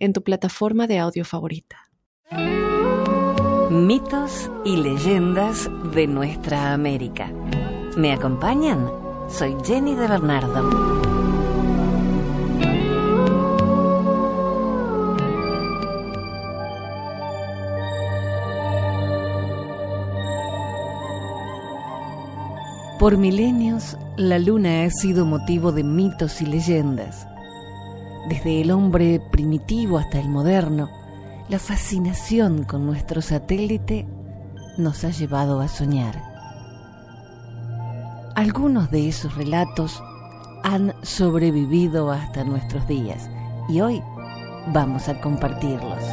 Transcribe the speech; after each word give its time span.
en 0.00 0.12
tu 0.12 0.22
plataforma 0.24 0.88
de 0.88 0.98
audio 0.98 1.24
favorita. 1.24 1.76
Mitos 3.70 4.50
y 4.64 4.76
leyendas 4.76 5.70
de 5.94 6.08
nuestra 6.08 6.72
América. 6.72 7.32
¿Me 7.96 8.12
acompañan? 8.12 8.90
Soy 9.28 9.54
Jenny 9.64 9.94
de 9.94 10.08
Bernardo. 10.08 11.00
Por 22.98 23.16
milenios, 23.16 23.96
la 24.18 24.38
luna 24.38 24.82
ha 24.84 24.90
sido 24.90 25.24
motivo 25.24 25.72
de 25.72 25.84
mitos 25.84 26.42
y 26.42 26.46
leyendas. 26.46 27.29
Desde 28.28 28.60
el 28.60 28.70
hombre 28.70 29.20
primitivo 29.30 29.98
hasta 29.98 30.20
el 30.20 30.28
moderno, 30.28 30.90
la 31.48 31.58
fascinación 31.58 32.64
con 32.64 32.86
nuestro 32.86 33.22
satélite 33.22 34.06
nos 34.76 35.04
ha 35.04 35.10
llevado 35.10 35.60
a 35.60 35.68
soñar. 35.68 36.22
Algunos 38.36 38.90
de 38.90 39.08
esos 39.08 39.34
relatos 39.34 40.02
han 40.62 40.94
sobrevivido 41.02 42.10
hasta 42.10 42.44
nuestros 42.44 42.86
días 42.86 43.28
y 43.68 43.80
hoy 43.80 44.02
vamos 44.72 45.08
a 45.08 45.20
compartirlos. 45.20 46.04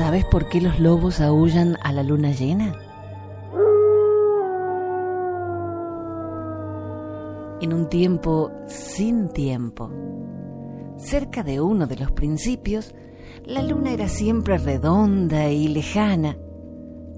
¿Sabes 0.00 0.24
por 0.24 0.48
qué 0.48 0.62
los 0.62 0.80
lobos 0.80 1.20
aullan 1.20 1.76
a 1.82 1.92
la 1.92 2.02
luna 2.02 2.30
llena? 2.30 2.72
En 7.60 7.74
un 7.74 7.86
tiempo 7.90 8.50
sin 8.66 9.28
tiempo, 9.28 9.90
cerca 10.96 11.42
de 11.42 11.60
uno 11.60 11.86
de 11.86 11.96
los 11.96 12.12
principios, 12.12 12.94
la 13.44 13.60
luna 13.60 13.90
era 13.90 14.08
siempre 14.08 14.56
redonda 14.56 15.50
y 15.50 15.68
lejana, 15.68 16.38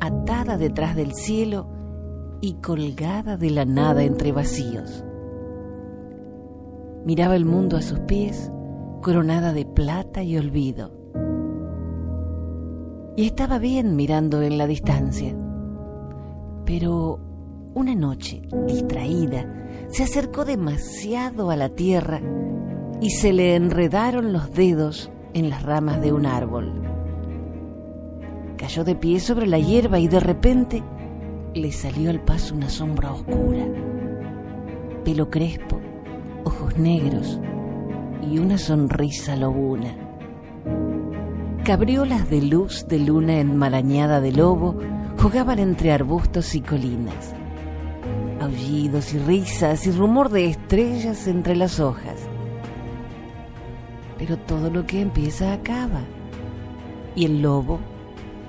atada 0.00 0.58
detrás 0.58 0.96
del 0.96 1.14
cielo 1.14 1.68
y 2.40 2.54
colgada 2.54 3.36
de 3.36 3.50
la 3.50 3.64
nada 3.64 4.02
entre 4.02 4.32
vacíos. 4.32 5.04
Miraba 7.04 7.36
el 7.36 7.44
mundo 7.44 7.76
a 7.76 7.82
sus 7.82 8.00
pies, 8.00 8.50
coronada 9.02 9.52
de 9.52 9.66
plata 9.66 10.24
y 10.24 10.36
olvido 10.36 11.01
y 13.16 13.26
estaba 13.26 13.58
bien 13.58 13.96
mirando 13.96 14.42
en 14.42 14.58
la 14.58 14.66
distancia. 14.66 15.34
Pero 16.64 17.20
una 17.74 17.94
noche, 17.94 18.42
distraída, 18.66 19.46
se 19.88 20.04
acercó 20.04 20.44
demasiado 20.44 21.50
a 21.50 21.56
la 21.56 21.68
tierra 21.68 22.20
y 23.00 23.10
se 23.10 23.32
le 23.32 23.56
enredaron 23.56 24.32
los 24.32 24.52
dedos 24.52 25.10
en 25.34 25.50
las 25.50 25.62
ramas 25.62 26.00
de 26.00 26.12
un 26.12 26.26
árbol. 26.26 26.82
Cayó 28.56 28.84
de 28.84 28.94
pie 28.94 29.20
sobre 29.20 29.46
la 29.46 29.58
hierba 29.58 29.98
y 29.98 30.08
de 30.08 30.20
repente 30.20 30.82
le 31.54 31.72
salió 31.72 32.10
al 32.10 32.22
paso 32.22 32.54
una 32.54 32.70
sombra 32.70 33.12
oscura. 33.12 33.66
Pelo 35.04 35.30
crespo, 35.30 35.80
ojos 36.44 36.78
negros 36.78 37.40
y 38.22 38.38
una 38.38 38.56
sonrisa 38.56 39.36
lobuna. 39.36 40.11
Cabriolas 41.64 42.28
de 42.28 42.42
luz 42.42 42.88
de 42.88 42.98
luna 42.98 43.38
enmarañada 43.38 44.20
de 44.20 44.32
lobo 44.32 44.74
jugaban 45.16 45.60
entre 45.60 45.92
arbustos 45.92 46.56
y 46.56 46.60
colinas. 46.60 47.36
Aullidos 48.40 49.14
y 49.14 49.20
risas 49.20 49.86
y 49.86 49.92
rumor 49.92 50.28
de 50.30 50.46
estrellas 50.46 51.28
entre 51.28 51.54
las 51.54 51.78
hojas. 51.78 52.16
Pero 54.18 54.38
todo 54.38 54.70
lo 54.70 54.84
que 54.86 55.02
empieza 55.02 55.52
acaba. 55.52 56.00
Y 57.14 57.26
el 57.26 57.42
lobo 57.42 57.78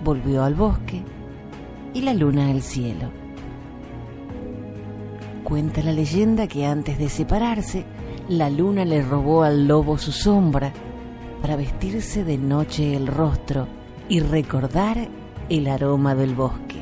volvió 0.03 0.44
al 0.44 0.56
bosque 0.56 1.03
y 1.94 2.02
la 2.02 2.16
luna 2.16 2.50
al 2.50 2.63
cielo. 2.63 3.12
Cuenta 5.44 5.84
la 5.84 5.91
leyenda 5.91 6.47
que 6.47 6.66
antes 6.66 6.97
de 6.97 7.09
separarse, 7.09 7.85
la 8.28 8.50
luna 8.50 8.85
le 8.85 9.03
robó 9.03 9.44
al 9.44 9.68
lobo 9.68 10.00
su 10.00 10.12
sombra 10.12 10.73
para 11.43 11.57
vestirse 11.57 12.23
de 12.23 12.37
noche 12.37 12.95
el 12.95 13.05
rostro 13.05 13.67
y 14.07 14.21
recordar 14.21 15.09
el 15.49 15.67
aroma 15.67 16.15
del 16.15 16.35
bosque. 16.35 16.81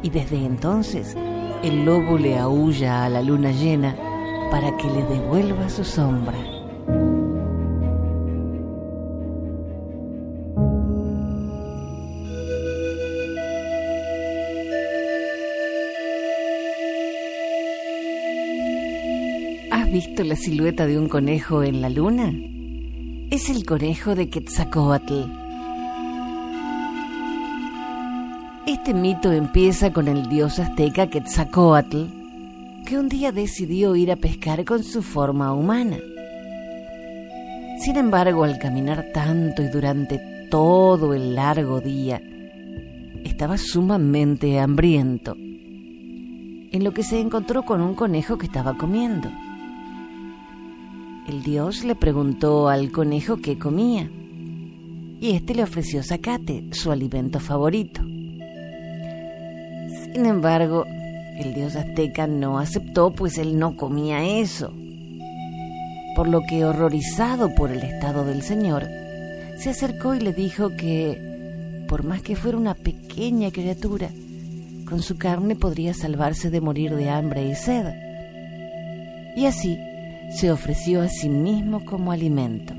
Y 0.00 0.10
desde 0.10 0.36
entonces 0.36 1.16
el 1.64 1.84
lobo 1.84 2.18
le 2.18 2.38
aúlla 2.38 3.04
a 3.04 3.08
la 3.08 3.20
luna 3.20 3.50
llena 3.50 3.96
para 4.52 4.76
que 4.76 4.86
le 4.86 5.02
devuelva 5.06 5.68
su 5.68 5.82
sombra. 5.82 6.38
¿Has 19.72 19.90
visto 19.90 20.22
la 20.22 20.36
silueta 20.36 20.86
de 20.86 20.96
un 20.96 21.08
conejo 21.08 21.64
en 21.64 21.80
la 21.80 21.88
luna? 21.88 22.32
Es 23.40 23.48
el 23.48 23.64
conejo 23.64 24.14
de 24.14 24.28
Quetzalcoatl. 24.28 25.22
Este 28.66 28.92
mito 28.92 29.32
empieza 29.32 29.94
con 29.94 30.08
el 30.08 30.28
dios 30.28 30.58
azteca 30.58 31.08
Quetzalcoatl, 31.08 32.04
que 32.84 32.98
un 32.98 33.08
día 33.08 33.32
decidió 33.32 33.96
ir 33.96 34.12
a 34.12 34.16
pescar 34.16 34.66
con 34.66 34.84
su 34.84 35.02
forma 35.02 35.54
humana. 35.54 35.96
Sin 37.82 37.96
embargo, 37.96 38.44
al 38.44 38.58
caminar 38.58 39.06
tanto 39.14 39.62
y 39.62 39.68
durante 39.68 40.20
todo 40.50 41.14
el 41.14 41.34
largo 41.34 41.80
día, 41.80 42.20
estaba 43.24 43.56
sumamente 43.56 44.60
hambriento, 44.60 45.34
en 45.34 46.84
lo 46.84 46.92
que 46.92 47.02
se 47.02 47.18
encontró 47.18 47.62
con 47.62 47.80
un 47.80 47.94
conejo 47.94 48.36
que 48.36 48.44
estaba 48.44 48.76
comiendo. 48.76 49.30
El 51.30 51.44
dios 51.44 51.84
le 51.84 51.94
preguntó 51.94 52.68
al 52.68 52.90
conejo 52.90 53.36
qué 53.36 53.56
comía 53.56 54.10
y 55.20 55.30
éste 55.30 55.54
le 55.54 55.62
ofreció 55.62 56.02
zacate, 56.02 56.64
su 56.72 56.90
alimento 56.90 57.38
favorito. 57.38 58.02
Sin 60.12 60.26
embargo, 60.26 60.86
el 61.38 61.54
dios 61.54 61.76
azteca 61.76 62.26
no 62.26 62.58
aceptó, 62.58 63.12
pues 63.12 63.38
él 63.38 63.60
no 63.60 63.76
comía 63.76 64.40
eso. 64.40 64.72
Por 66.16 66.26
lo 66.26 66.40
que, 66.48 66.64
horrorizado 66.64 67.54
por 67.54 67.70
el 67.70 67.84
estado 67.84 68.24
del 68.24 68.42
señor, 68.42 68.88
se 69.56 69.70
acercó 69.70 70.16
y 70.16 70.20
le 70.20 70.32
dijo 70.32 70.70
que, 70.70 71.84
por 71.86 72.02
más 72.02 72.22
que 72.22 72.34
fuera 72.34 72.58
una 72.58 72.74
pequeña 72.74 73.52
criatura, 73.52 74.10
con 74.84 75.00
su 75.00 75.16
carne 75.16 75.54
podría 75.54 75.94
salvarse 75.94 76.50
de 76.50 76.60
morir 76.60 76.96
de 76.96 77.08
hambre 77.08 77.46
y 77.46 77.54
sed. 77.54 77.86
Y 79.36 79.46
así, 79.46 79.78
se 80.30 80.50
ofreció 80.50 81.00
a 81.02 81.08
sí 81.08 81.28
mismo 81.28 81.84
como 81.84 82.12
alimento. 82.12 82.74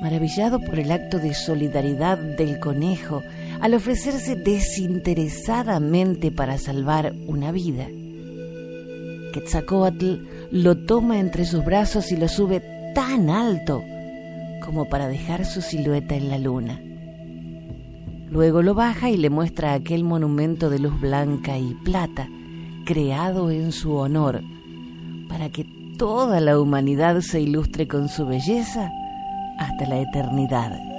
Maravillado 0.00 0.60
por 0.60 0.78
el 0.78 0.90
acto 0.90 1.18
de 1.18 1.34
solidaridad 1.34 2.18
del 2.18 2.58
conejo 2.58 3.22
al 3.60 3.74
ofrecerse 3.74 4.34
desinteresadamente 4.34 6.32
para 6.32 6.58
salvar 6.58 7.14
una 7.26 7.52
vida, 7.52 7.86
Quetzalcoatl 9.32 10.26
lo 10.50 10.76
toma 10.76 11.18
entre 11.18 11.44
sus 11.46 11.64
brazos 11.64 12.12
y 12.12 12.16
lo 12.16 12.28
sube 12.28 12.62
tan 12.94 13.30
alto 13.30 13.82
como 14.64 14.88
para 14.88 15.08
dejar 15.08 15.44
su 15.44 15.62
silueta 15.62 16.14
en 16.14 16.28
la 16.28 16.38
luna. 16.38 16.80
Luego 18.30 18.62
lo 18.62 18.74
baja 18.74 19.10
y 19.10 19.16
le 19.16 19.30
muestra 19.30 19.72
aquel 19.72 20.04
monumento 20.04 20.70
de 20.70 20.78
luz 20.78 20.98
blanca 21.00 21.58
y 21.58 21.74
plata, 21.84 22.28
creado 22.84 23.50
en 23.50 23.72
su 23.72 23.94
honor, 23.94 24.42
para 25.32 25.48
que 25.48 25.64
toda 25.96 26.40
la 26.40 26.60
humanidad 26.60 27.22
se 27.22 27.40
ilustre 27.40 27.88
con 27.88 28.10
su 28.10 28.26
belleza 28.26 28.92
hasta 29.58 29.86
la 29.86 29.98
eternidad. 30.00 30.91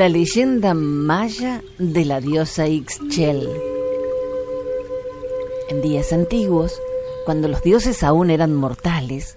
La 0.00 0.08
leyenda 0.08 0.72
maya 0.72 1.62
de 1.78 2.06
la 2.06 2.22
diosa 2.22 2.66
Ixchel. 2.66 3.46
En 5.68 5.82
días 5.82 6.14
antiguos, 6.14 6.72
cuando 7.26 7.48
los 7.48 7.62
dioses 7.62 8.02
aún 8.02 8.30
eran 8.30 8.54
mortales, 8.54 9.36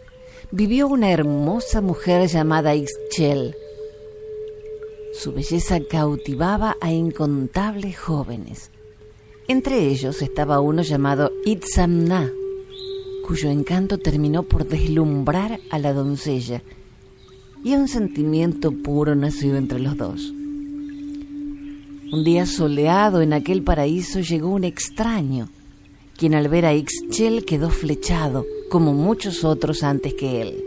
vivió 0.52 0.88
una 0.88 1.12
hermosa 1.12 1.82
mujer 1.82 2.30
llamada 2.30 2.76
Ixchel. 2.76 3.58
Su 5.12 5.34
belleza 5.34 5.82
cautivaba 5.82 6.78
a 6.80 6.94
incontables 6.94 8.00
jóvenes. 8.00 8.72
Entre 9.50 9.88
ellos 9.88 10.22
estaba 10.22 10.62
uno 10.62 10.82
llamado 10.82 11.34
Itzamna, 11.44 12.32
cuyo 13.28 13.50
encanto 13.50 13.98
terminó 13.98 14.44
por 14.44 14.66
deslumbrar 14.66 15.60
a 15.72 15.78
la 15.78 15.92
doncella, 15.92 16.64
y 17.66 17.74
un 17.74 17.90
sentimiento 17.90 18.72
puro 18.72 19.14
nació 19.14 19.58
entre 19.58 19.80
los 19.80 19.98
dos. 19.98 20.34
Un 22.14 22.24
día 22.24 22.46
soleado 22.46 23.24
en 23.24 23.34
aquel 23.34 23.64
paraíso 23.64 24.20
llegó 24.20 24.50
un 24.50 24.66
extraño, 24.66 25.50
quien 26.16 26.36
al 26.36 26.48
ver 26.48 26.64
a 26.68 26.76
Ixchel 26.76 27.44
quedó 27.44 27.72
flechado, 27.72 28.46
como 28.70 28.94
muchos 28.94 29.44
otros 29.44 29.82
antes 29.82 30.14
que 30.14 30.40
él. 30.40 30.64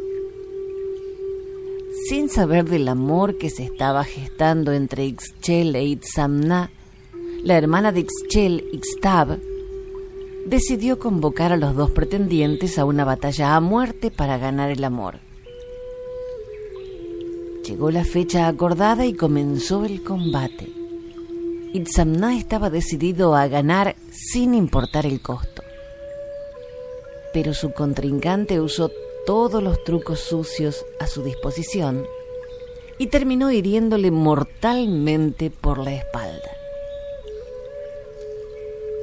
Sin 2.08 2.28
saber 2.30 2.64
del 2.68 2.88
amor 2.88 3.38
que 3.38 3.48
se 3.48 3.62
estaba 3.62 4.02
gestando 4.02 4.72
entre 4.72 5.06
Ixchel 5.06 5.76
e 5.76 5.84
Itzamna, 5.84 6.72
la 7.44 7.56
hermana 7.56 7.92
de 7.92 8.00
Ixchel, 8.00 8.64
Ixtab, 8.72 9.38
decidió 10.46 10.98
convocar 10.98 11.52
a 11.52 11.56
los 11.56 11.76
dos 11.76 11.92
pretendientes 11.92 12.76
a 12.76 12.84
una 12.84 13.04
batalla 13.04 13.54
a 13.54 13.60
muerte 13.60 14.10
para 14.10 14.36
ganar 14.36 14.72
el 14.72 14.82
amor. 14.82 15.20
Llegó 17.64 17.92
la 17.92 18.02
fecha 18.02 18.48
acordada 18.48 19.06
y 19.06 19.14
comenzó 19.14 19.84
el 19.84 20.02
combate. 20.02 20.85
Itzamna 21.76 22.38
estaba 22.38 22.70
decidido 22.70 23.34
a 23.34 23.48
ganar 23.48 23.96
sin 24.10 24.54
importar 24.54 25.04
el 25.04 25.20
costo. 25.20 25.62
Pero 27.34 27.52
su 27.52 27.72
contrincante 27.72 28.60
usó 28.60 28.90
todos 29.26 29.62
los 29.62 29.84
trucos 29.84 30.20
sucios 30.20 30.86
a 31.00 31.06
su 31.06 31.22
disposición 31.22 32.06
y 32.98 33.08
terminó 33.08 33.50
hiriéndole 33.50 34.10
mortalmente 34.10 35.50
por 35.50 35.78
la 35.78 35.94
espalda. 35.94 36.50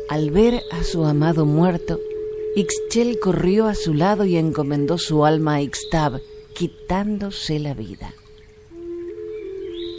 Al 0.09 0.31
ver 0.31 0.63
a 0.71 0.83
su 0.83 1.05
amado 1.05 1.45
muerto, 1.45 1.99
Ixchel 2.55 3.19
corrió 3.19 3.67
a 3.67 3.75
su 3.75 3.93
lado 3.93 4.25
y 4.25 4.37
encomendó 4.37 4.97
su 4.97 5.25
alma 5.25 5.55
a 5.55 5.61
Ixtab, 5.61 6.21
quitándose 6.55 7.59
la 7.59 7.75
vida. 7.75 8.13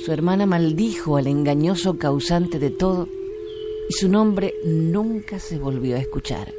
Su 0.05 0.13
hermana 0.13 0.45
maldijo 0.45 1.17
al 1.17 1.27
engañoso 1.29 1.97
causante 1.97 2.59
de 2.59 2.69
todo 2.69 3.09
y 3.89 3.93
su 3.95 4.11
nombre 4.11 4.53
nunca 4.67 5.39
se 5.39 5.59
volvió 5.59 5.97
a 5.97 5.99
escuchar. 5.99 6.53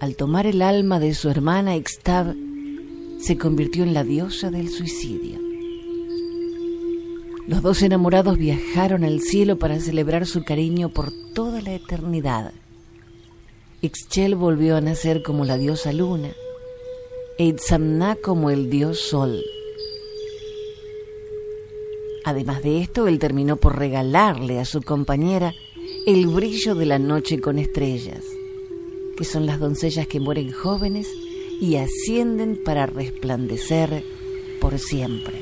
Al 0.00 0.16
tomar 0.16 0.48
el 0.48 0.62
alma 0.62 0.98
de 0.98 1.14
su 1.14 1.28
hermana, 1.28 1.76
Ixtab 1.76 2.34
se 3.20 3.38
convirtió 3.38 3.84
en 3.84 3.94
la 3.94 4.02
diosa 4.02 4.50
del 4.50 4.68
suicidio. 4.68 5.38
Los 7.46 7.62
dos 7.62 7.82
enamorados 7.82 8.36
viajaron 8.36 9.04
al 9.04 9.20
cielo 9.20 9.60
para 9.60 9.78
celebrar 9.78 10.26
su 10.26 10.42
cariño 10.42 10.88
por 10.88 11.12
toda 11.34 11.62
la 11.62 11.72
eternidad. 11.72 12.52
Ixchel 13.80 14.34
volvió 14.34 14.76
a 14.76 14.80
nacer 14.80 15.22
como 15.22 15.44
la 15.44 15.56
diosa 15.56 15.92
luna 15.92 16.30
e 17.38 17.54
como 18.22 18.50
el 18.50 18.70
dios 18.70 18.98
sol. 18.98 19.40
Además 22.28 22.62
de 22.62 22.82
esto, 22.82 23.08
él 23.08 23.18
terminó 23.18 23.56
por 23.56 23.78
regalarle 23.78 24.60
a 24.60 24.66
su 24.66 24.82
compañera 24.82 25.54
el 26.06 26.26
brillo 26.26 26.74
de 26.74 26.84
la 26.84 26.98
noche 26.98 27.40
con 27.40 27.58
estrellas, 27.58 28.22
que 29.16 29.24
son 29.24 29.46
las 29.46 29.58
doncellas 29.58 30.06
que 30.06 30.20
mueren 30.20 30.52
jóvenes 30.52 31.08
y 31.58 31.76
ascienden 31.76 32.62
para 32.62 32.84
resplandecer 32.84 34.04
por 34.60 34.78
siempre. 34.78 35.37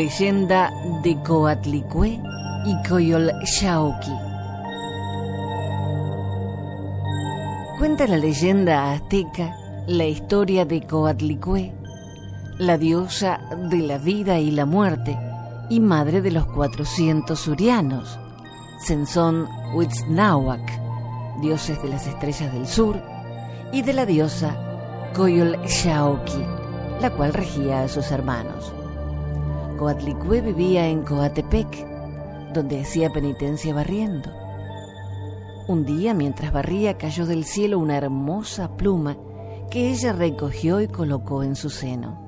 Leyenda 0.00 0.72
de 1.02 1.14
Coatlicue 1.22 2.18
y 2.64 2.88
Coyolxauqui. 2.88 4.14
Cuenta 7.78 8.06
la 8.06 8.16
leyenda 8.16 8.92
azteca 8.92 9.54
la 9.86 10.06
historia 10.06 10.64
de 10.64 10.86
Coatlicue, 10.86 11.74
la 12.56 12.78
diosa 12.78 13.40
de 13.68 13.80
la 13.80 13.98
vida 13.98 14.38
y 14.38 14.50
la 14.52 14.64
muerte 14.64 15.18
y 15.68 15.80
madre 15.80 16.22
de 16.22 16.30
los 16.30 16.46
400 16.46 17.38
surianos, 17.38 18.18
Sensón 18.78 19.48
Huitznahuac, 19.74 20.80
dioses 21.42 21.82
de 21.82 21.88
las 21.90 22.06
estrellas 22.06 22.50
del 22.54 22.66
sur, 22.66 22.98
y 23.70 23.82
de 23.82 23.92
la 23.92 24.06
diosa 24.06 24.56
Coyolxauqui, 25.14 26.42
la 27.02 27.10
cual 27.10 27.34
regía 27.34 27.82
a 27.82 27.88
sus 27.88 28.10
hermanos. 28.10 28.72
Coatlicue 29.80 30.42
vivía 30.42 30.88
en 30.88 31.04
Coatepec, 31.04 31.86
donde 32.52 32.82
hacía 32.82 33.10
penitencia 33.10 33.72
barriendo. 33.72 34.30
Un 35.68 35.86
día, 35.86 36.12
mientras 36.12 36.52
barría, 36.52 36.98
cayó 36.98 37.24
del 37.24 37.46
cielo 37.46 37.78
una 37.78 37.96
hermosa 37.96 38.76
pluma 38.76 39.16
que 39.70 39.88
ella 39.88 40.12
recogió 40.12 40.82
y 40.82 40.86
colocó 40.86 41.42
en 41.42 41.56
su 41.56 41.70
seno. 41.70 42.20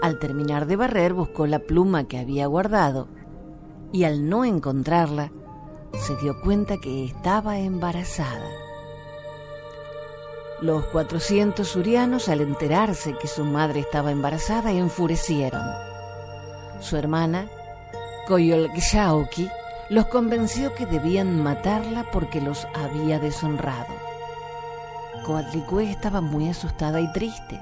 Al 0.00 0.18
terminar 0.18 0.64
de 0.64 0.76
barrer, 0.76 1.12
buscó 1.12 1.46
la 1.46 1.58
pluma 1.58 2.04
que 2.04 2.16
había 2.16 2.46
guardado 2.46 3.08
y 3.92 4.04
al 4.04 4.30
no 4.30 4.46
encontrarla, 4.46 5.30
se 5.92 6.16
dio 6.16 6.40
cuenta 6.40 6.78
que 6.78 7.04
estaba 7.04 7.58
embarazada. 7.58 8.48
Los 10.62 10.86
400 10.86 11.68
surianos, 11.68 12.30
al 12.30 12.40
enterarse 12.40 13.14
que 13.20 13.28
su 13.28 13.44
madre 13.44 13.80
estaba 13.80 14.10
embarazada, 14.10 14.72
enfurecieron 14.72 15.87
su 16.80 16.96
hermana, 16.96 17.46
Koyolxauqui, 18.26 19.48
los 19.88 20.06
convenció 20.06 20.74
que 20.74 20.86
debían 20.86 21.42
matarla 21.42 22.04
porque 22.12 22.40
los 22.40 22.66
había 22.74 23.18
deshonrado. 23.18 23.94
Coatlicue 25.24 25.90
estaba 25.90 26.20
muy 26.20 26.48
asustada 26.48 27.00
y 27.00 27.10
triste, 27.12 27.58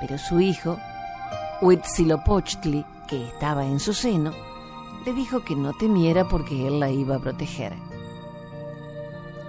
pero 0.00 0.18
su 0.18 0.40
hijo, 0.40 0.78
Huitzilopochtli, 1.60 2.84
que 3.06 3.26
estaba 3.28 3.64
en 3.64 3.80
su 3.80 3.94
seno, 3.94 4.32
le 5.04 5.12
dijo 5.12 5.44
que 5.44 5.54
no 5.54 5.72
temiera 5.72 6.28
porque 6.28 6.66
él 6.66 6.80
la 6.80 6.90
iba 6.90 7.16
a 7.16 7.20
proteger. 7.20 7.74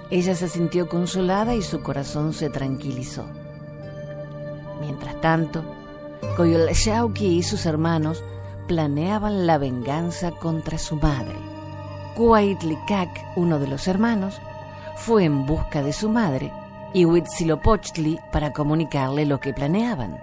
Ella 0.09 0.35
se 0.35 0.47
sintió 0.47 0.87
consolada 0.87 1.55
y 1.55 1.61
su 1.61 1.81
corazón 1.81 2.33
se 2.33 2.49
tranquilizó. 2.49 3.25
Mientras 4.79 5.19
tanto, 5.19 5.63
Coyolxauqui 6.37 7.39
y 7.39 7.43
sus 7.43 7.65
hermanos 7.65 8.23
planeaban 8.67 9.47
la 9.47 9.57
venganza 9.57 10.31
contra 10.31 10.77
su 10.77 10.97
madre. 10.97 11.35
Cuaitlicac, 12.15 13.09
uno 13.35 13.59
de 13.59 13.67
los 13.67 13.87
hermanos, 13.87 14.39
fue 14.95 15.23
en 15.23 15.45
busca 15.45 15.81
de 15.83 15.93
su 15.93 16.09
madre 16.09 16.51
y 16.93 17.05
Huitzilopochtli 17.05 18.19
para 18.31 18.53
comunicarle 18.53 19.25
lo 19.25 19.39
que 19.39 19.53
planeaban. 19.53 20.17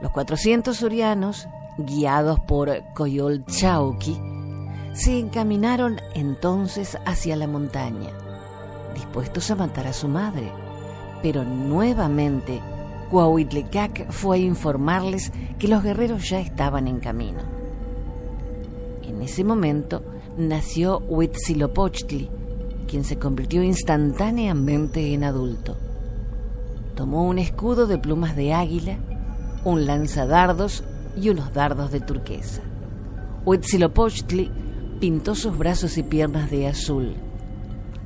Los 0.00 0.10
400 0.10 0.76
surianos, 0.76 1.48
guiados 1.78 2.40
por 2.40 2.82
Coyolxauqui, 2.94 4.20
se 4.92 5.18
encaminaron 5.18 6.00
entonces 6.14 6.98
hacia 7.06 7.36
la 7.36 7.46
montaña, 7.46 8.10
dispuestos 8.94 9.50
a 9.50 9.54
matar 9.54 9.86
a 9.86 9.92
su 9.92 10.08
madre, 10.08 10.52
pero 11.22 11.44
nuevamente 11.44 12.60
Coahuitlecac 13.12 14.10
fue 14.10 14.38
a 14.38 14.40
informarles 14.40 15.32
que 15.58 15.68
los 15.68 15.82
guerreros 15.82 16.30
ya 16.30 16.40
estaban 16.40 16.88
en 16.88 16.98
camino. 16.98 17.42
En 19.02 19.20
ese 19.20 19.44
momento 19.44 20.02
nació 20.38 21.00
Huitzilopochtli, 21.00 22.30
quien 22.88 23.04
se 23.04 23.18
convirtió 23.18 23.62
instantáneamente 23.62 25.12
en 25.12 25.24
adulto. 25.24 25.76
Tomó 26.94 27.26
un 27.26 27.38
escudo 27.38 27.86
de 27.86 27.98
plumas 27.98 28.34
de 28.34 28.54
águila, 28.54 28.96
un 29.62 29.84
lanzadardos 29.84 30.82
y 31.14 31.28
unos 31.28 31.52
dardos 31.52 31.92
de 31.92 32.00
turquesa. 32.00 32.62
Huitzilopochtli 33.44 34.50
pintó 35.00 35.34
sus 35.34 35.58
brazos 35.58 35.98
y 35.98 36.02
piernas 36.02 36.50
de 36.50 36.66
azul, 36.66 37.16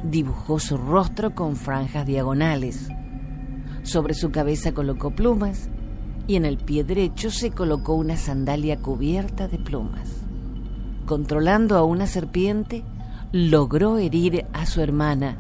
dibujó 0.03 0.59
su 0.59 0.77
rostro 0.77 1.33
con 1.33 1.55
franjas 1.55 2.07
diagonales, 2.07 2.89
sobre 3.87 4.15
su 4.15 4.31
cabeza 4.31 4.73
colocó 4.73 5.13
plumas 5.13 5.71
y 6.27 6.37
en 6.37 6.45
el 6.45 6.59
pie 6.59 6.83
derecho 6.85 7.31
se 7.31 7.53
colocó 7.53 7.95
una 7.95 8.17
sandalia 8.17 8.79
cubierta 8.79 9.49
de 9.49 9.59
plumas. 9.59 10.11
Controlando 11.07 11.77
a 11.77 11.85
una 11.85 12.07
serpiente, 12.09 12.85
logró 13.31 13.99
herir 13.99 14.45
a 14.53 14.67
su 14.67 14.81
hermana, 14.81 15.39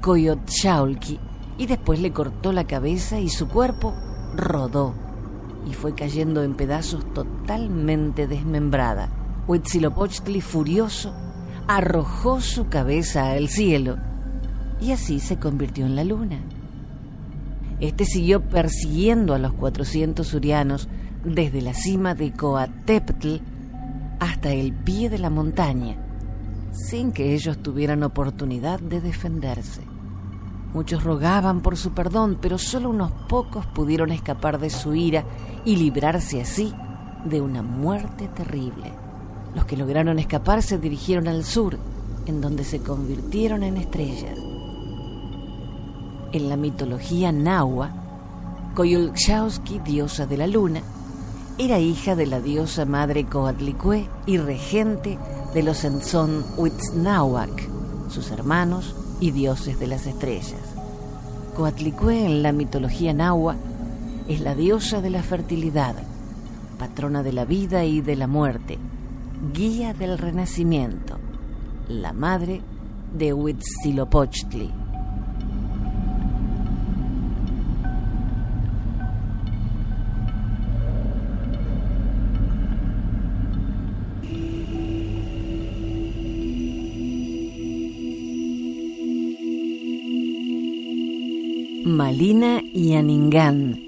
Coyotxaulqui, 0.00 1.20
y 1.58 1.66
después 1.66 2.00
le 2.00 2.12
cortó 2.12 2.52
la 2.52 2.66
cabeza 2.66 3.20
y 3.20 3.28
su 3.28 3.48
cuerpo 3.48 3.94
rodó 4.34 4.94
y 5.66 5.74
fue 5.74 5.94
cayendo 5.94 6.42
en 6.42 6.54
pedazos 6.54 7.04
totalmente 7.12 8.26
desmembrada. 8.26 9.10
Huitzilopochtli, 9.48 10.40
furioso, 10.40 11.12
arrojó 11.66 12.40
su 12.40 12.68
cabeza 12.68 13.32
al 13.32 13.48
cielo 13.48 13.96
y 14.80 14.92
así 14.92 15.20
se 15.20 15.38
convirtió 15.38 15.86
en 15.86 15.96
la 15.96 16.04
luna. 16.04 16.38
Este 17.80 18.06
siguió 18.06 18.40
persiguiendo 18.40 19.34
a 19.34 19.38
los 19.38 19.52
400 19.52 20.32
urianos 20.34 20.88
desde 21.24 21.60
la 21.60 21.74
cima 21.74 22.14
de 22.14 22.32
Coateptl 22.32 23.36
hasta 24.18 24.50
el 24.52 24.72
pie 24.72 25.10
de 25.10 25.18
la 25.18 25.28
montaña, 25.28 25.96
sin 26.72 27.12
que 27.12 27.34
ellos 27.34 27.58
tuvieran 27.58 28.02
oportunidad 28.02 28.80
de 28.80 29.00
defenderse. 29.00 29.82
Muchos 30.72 31.04
rogaban 31.04 31.60
por 31.60 31.76
su 31.76 31.92
perdón, 31.92 32.38
pero 32.40 32.58
solo 32.58 32.90
unos 32.90 33.12
pocos 33.28 33.66
pudieron 33.66 34.10
escapar 34.10 34.58
de 34.58 34.70
su 34.70 34.94
ira 34.94 35.24
y 35.64 35.76
librarse 35.76 36.40
así 36.40 36.74
de 37.24 37.40
una 37.40 37.62
muerte 37.62 38.28
terrible. 38.28 38.92
Los 39.54 39.64
que 39.64 39.76
lograron 39.76 40.18
escapar 40.18 40.62
se 40.62 40.78
dirigieron 40.78 41.28
al 41.28 41.44
sur, 41.44 41.78
en 42.26 42.40
donde 42.40 42.64
se 42.64 42.80
convirtieron 42.80 43.62
en 43.62 43.76
estrellas. 43.78 44.38
En 46.32 46.48
la 46.48 46.56
mitología 46.56 47.32
nahua, 47.32 47.90
Coyolxauhqui, 48.74 49.78
diosa 49.78 50.26
de 50.26 50.36
la 50.36 50.46
luna, 50.46 50.82
era 51.58 51.78
hija 51.78 52.14
de 52.16 52.26
la 52.26 52.40
diosa 52.40 52.84
madre 52.84 53.24
Coatlicue 53.24 54.08
y 54.26 54.36
regente 54.36 55.18
de 55.54 55.62
los 55.62 55.84
Enzón 55.84 56.44
Huitznahuac, 56.56 57.68
sus 58.10 58.30
hermanos 58.30 58.94
y 59.20 59.30
dioses 59.30 59.78
de 59.78 59.86
las 59.86 60.06
estrellas. 60.06 60.60
Coatlicue 61.56 62.26
en 62.26 62.42
la 62.42 62.52
mitología 62.52 63.14
nahua 63.14 63.56
es 64.28 64.40
la 64.40 64.54
diosa 64.54 65.00
de 65.00 65.10
la 65.10 65.22
fertilidad, 65.22 65.94
patrona 66.78 67.22
de 67.22 67.32
la 67.32 67.46
vida 67.46 67.84
y 67.84 68.02
de 68.02 68.16
la 68.16 68.26
muerte, 68.26 68.78
guía 69.54 69.94
del 69.94 70.18
renacimiento, 70.18 71.16
la 71.88 72.12
madre 72.12 72.60
de 73.16 73.32
Huitzilopochtli. 73.32 74.85
Malina 91.96 92.62
y 92.74 92.92
Aningán. 92.92 93.80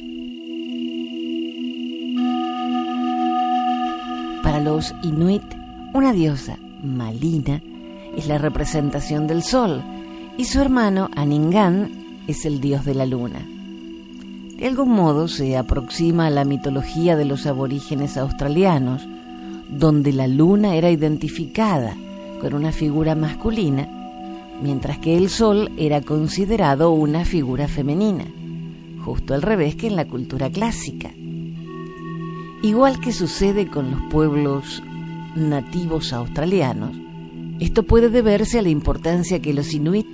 Para 4.42 4.60
los 4.60 4.94
inuit, 5.02 5.42
una 5.92 6.14
diosa, 6.14 6.56
Malina, 6.82 7.60
es 8.16 8.26
la 8.26 8.38
representación 8.38 9.26
del 9.26 9.42
sol 9.42 9.82
y 10.38 10.46
su 10.46 10.58
hermano 10.58 11.10
Aningán 11.16 11.90
es 12.26 12.46
el 12.46 12.62
dios 12.62 12.86
de 12.86 12.94
la 12.94 13.04
luna. 13.04 13.46
De 14.56 14.66
algún 14.66 14.88
modo 14.88 15.28
se 15.28 15.58
aproxima 15.58 16.28
a 16.28 16.30
la 16.30 16.46
mitología 16.46 17.14
de 17.14 17.26
los 17.26 17.44
aborígenes 17.46 18.16
australianos, 18.16 19.06
donde 19.68 20.14
la 20.14 20.28
luna 20.28 20.76
era 20.76 20.90
identificada 20.90 21.94
con 22.40 22.54
una 22.54 22.72
figura 22.72 23.14
masculina 23.14 23.86
mientras 24.62 24.98
que 24.98 25.16
el 25.16 25.28
sol 25.28 25.70
era 25.76 26.00
considerado 26.00 26.90
una 26.90 27.24
figura 27.24 27.68
femenina, 27.68 28.24
justo 29.04 29.34
al 29.34 29.42
revés 29.42 29.76
que 29.76 29.86
en 29.86 29.96
la 29.96 30.06
cultura 30.06 30.50
clásica. 30.50 31.10
Igual 32.62 33.00
que 33.00 33.12
sucede 33.12 33.68
con 33.68 33.90
los 33.90 34.00
pueblos 34.10 34.82
nativos 35.36 36.12
australianos, 36.12 36.96
esto 37.60 37.84
puede 37.84 38.08
deberse 38.08 38.58
a 38.58 38.62
la 38.62 38.68
importancia 38.68 39.40
que 39.40 39.54
los 39.54 39.72
inuit 39.72 40.06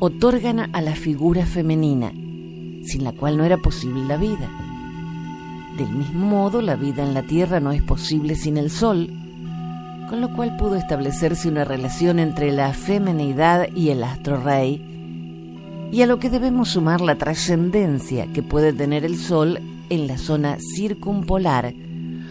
otorgan 0.00 0.74
a 0.74 0.80
la 0.80 0.94
figura 0.94 1.46
femenina, 1.46 2.10
sin 2.10 3.04
la 3.04 3.12
cual 3.12 3.36
no 3.36 3.44
era 3.44 3.58
posible 3.58 4.04
la 4.04 4.16
vida. 4.16 4.48
Del 5.76 5.90
mismo 5.90 6.26
modo, 6.26 6.62
la 6.62 6.76
vida 6.76 7.04
en 7.04 7.14
la 7.14 7.22
Tierra 7.22 7.60
no 7.60 7.72
es 7.72 7.82
posible 7.82 8.34
sin 8.34 8.56
el 8.56 8.70
Sol, 8.70 9.10
con 10.08 10.20
lo 10.20 10.32
cual 10.32 10.56
pudo 10.56 10.76
establecerse 10.76 11.48
una 11.48 11.64
relación 11.64 12.18
entre 12.18 12.50
la 12.52 12.72
femenidad 12.72 13.68
y 13.74 13.90
el 13.90 14.02
astro 14.02 14.42
rey, 14.42 14.84
y 15.92 16.02
a 16.02 16.06
lo 16.06 16.18
que 16.18 16.30
debemos 16.30 16.70
sumar 16.70 17.00
la 17.00 17.16
trascendencia 17.16 18.26
que 18.32 18.42
puede 18.42 18.72
tener 18.72 19.04
el 19.04 19.16
Sol 19.16 19.58
en 19.90 20.06
la 20.06 20.18
zona 20.18 20.58
circumpolar, 20.74 21.74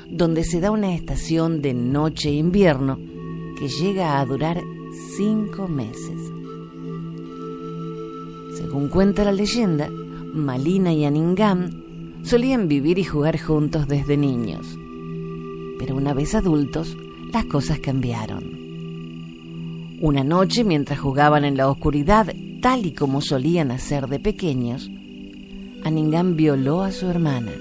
donde 0.10 0.43
se 0.43 0.60
da 0.60 0.72
una 0.72 0.93
estación 0.93 1.62
de 1.62 1.74
noche-invierno 1.74 3.00
que 3.57 3.67
llega 3.67 4.19
a 4.19 4.25
durar 4.25 4.62
cinco 5.17 5.67
meses. 5.67 6.19
Según 8.57 8.89
cuenta 8.89 9.24
la 9.24 9.31
leyenda, 9.31 9.89
Malina 10.34 10.93
y 10.93 11.05
Aningam 11.05 12.24
solían 12.24 12.67
vivir 12.67 13.00
y 13.00 13.03
jugar 13.03 13.39
juntos 13.39 13.88
desde 13.88 14.17
niños, 14.17 14.77
pero 15.79 15.96
una 15.96 16.13
vez 16.13 16.36
adultos, 16.36 16.96
las 17.38 17.46
cosas 17.46 17.77
cambiaron. 17.77 18.44
Una 20.01 20.24
noche, 20.24 20.63
mientras 20.63 20.98
jugaban 20.98 21.46
en 21.46 21.56
la 21.56 21.70
oscuridad, 21.70 22.34
tal 22.63 22.88
y 22.88 22.94
como 22.94 23.22
solían 23.22 23.70
hacer 23.70 24.08
de 24.08 24.20
pequeños, 24.20 24.89
Aningam 25.84 26.36
violó 26.36 26.82
a 26.82 26.91
su 26.91 27.06
hermana. 27.06 27.51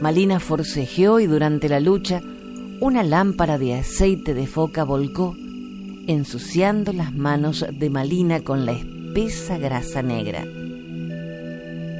Malina 0.00 0.40
forcejeó 0.40 1.20
y 1.20 1.26
durante 1.28 1.68
la 1.68 1.78
lucha 1.78 2.22
una 2.80 3.04
lámpara 3.04 3.56
de 3.56 3.74
aceite 3.74 4.34
de 4.34 4.48
foca 4.48 4.82
volcó, 4.82 5.36
ensuciando 6.08 6.92
las 6.92 7.14
manos 7.14 7.64
de 7.72 7.88
Malina 7.88 8.40
con 8.40 8.66
la 8.66 8.72
espesa 8.72 9.58
grasa 9.58 10.02
negra. 10.02 10.44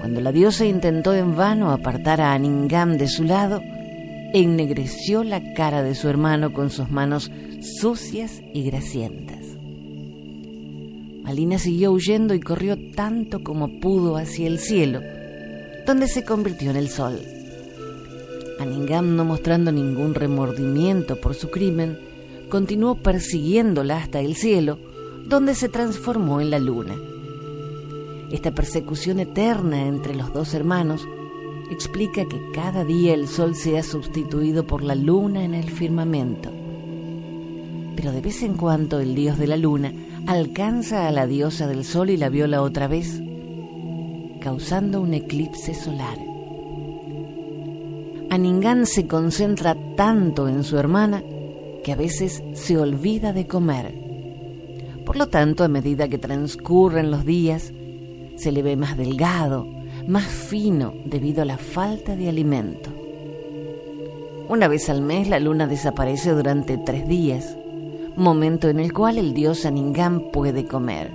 Cuando 0.00 0.21
la 0.21 0.33
diosa 0.33 0.64
intentó 0.64 1.14
en 1.14 1.37
vano 1.37 1.71
apartar 1.71 2.21
a 2.21 2.33
Aningam 2.33 2.97
de 2.97 3.07
su 3.07 3.23
lado, 3.23 3.62
ennegreció 4.35 5.23
la 5.23 5.55
cara 5.55 5.85
de 5.85 5.95
su 5.95 6.09
hermano 6.09 6.53
con 6.53 6.69
sus 6.69 6.91
manos 6.91 7.31
sucias 7.81 8.43
y 8.53 8.64
grasientas. 8.64 9.38
Malina 11.23 11.59
siguió 11.59 11.93
huyendo 11.93 12.35
y 12.35 12.41
corrió 12.41 12.76
tanto 12.97 13.45
como 13.45 13.79
pudo 13.79 14.17
hacia 14.17 14.49
el 14.49 14.59
cielo, 14.59 15.00
donde 15.87 16.09
se 16.09 16.25
convirtió 16.25 16.71
en 16.73 16.76
el 16.76 16.88
sol. 16.88 17.21
Aningam, 18.59 19.14
no 19.14 19.25
mostrando 19.25 19.71
ningún 19.71 20.14
remordimiento 20.14 21.21
por 21.21 21.35
su 21.35 21.50
crimen, 21.50 21.97
continuó 22.49 22.97
persiguiéndola 22.97 23.99
hasta 23.99 24.19
el 24.19 24.35
cielo, 24.35 24.81
donde 25.26 25.55
se 25.55 25.69
transformó 25.69 26.41
en 26.41 26.50
la 26.50 26.59
luna. 26.59 26.97
Esta 28.33 28.53
persecución 28.53 29.21
eterna 29.21 29.87
entre 29.87 30.17
los 30.17 30.33
dos 30.33 30.55
hermanos 30.55 31.07
explica 31.71 32.26
que 32.26 32.40
cada 32.52 32.85
día 32.85 33.14
el 33.14 33.28
sol 33.28 33.54
sea 33.54 33.83
sustituido 33.83 34.66
por 34.66 34.83
la 34.83 34.94
luna 34.94 35.44
en 35.44 35.54
el 35.54 35.71
firmamento. 35.71 36.50
Pero 37.97 38.12
de 38.12 38.21
vez 38.21 38.42
en 38.42 38.54
cuando 38.54 39.00
el 39.00 39.14
dios 39.14 39.38
de 39.38 39.47
la 39.47 39.56
luna 39.56 39.92
alcanza 40.26 41.09
a 41.09 41.12
la 41.12 41.26
diosa 41.26 41.66
del 41.66 41.85
sol 41.85 42.11
y 42.11 42.16
la 42.16 42.28
viola 42.28 42.62
otra 42.62 42.88
vez, 42.88 43.21
causando 44.40 45.00
un 45.00 45.14
eclipse 45.14 45.75
solar. 45.75 46.18
Aningán 48.30 48.87
se 48.87 49.06
concentra 49.06 49.76
tanto 49.97 50.49
en 50.49 50.64
su 50.64 50.76
hermana 50.76 51.23
que 51.85 51.92
a 51.92 51.97
veces 51.97 52.42
se 52.54 52.76
olvida 52.78 53.33
de 53.33 53.47
comer. 53.47 53.94
Por 55.04 55.16
lo 55.16 55.28
tanto, 55.28 55.62
a 55.62 55.68
medida 55.68 56.09
que 56.09 56.18
transcurren 56.18 57.11
los 57.11 57.25
días, 57.25 57.73
se 58.37 58.50
le 58.50 58.62
ve 58.62 58.76
más 58.76 58.97
delgado, 58.97 59.68
más 60.06 60.26
fino 60.26 60.94
debido 61.04 61.42
a 61.42 61.44
la 61.44 61.58
falta 61.58 62.16
de 62.16 62.28
alimento. 62.28 62.90
Una 64.49 64.68
vez 64.68 64.90
al 64.90 65.00
mes 65.00 65.28
la 65.28 65.40
luna 65.40 65.66
desaparece 65.66 66.30
durante 66.32 66.76
tres 66.76 67.08
días, 67.08 67.56
momento 68.16 68.68
en 68.68 68.78
el 68.78 68.92
cual 68.92 69.18
el 69.18 69.32
dios 69.32 69.64
Aningam 69.64 70.30
puede 70.30 70.66
comer. 70.66 71.11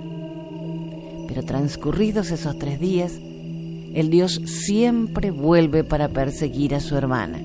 Pero 1.28 1.44
transcurridos 1.44 2.32
esos 2.32 2.58
tres 2.58 2.80
días, 2.80 3.20
el 3.94 4.10
dios 4.10 4.40
siempre 4.44 5.30
vuelve 5.30 5.84
para 5.84 6.08
perseguir 6.08 6.74
a 6.74 6.80
su 6.80 6.96
hermana. 6.96 7.38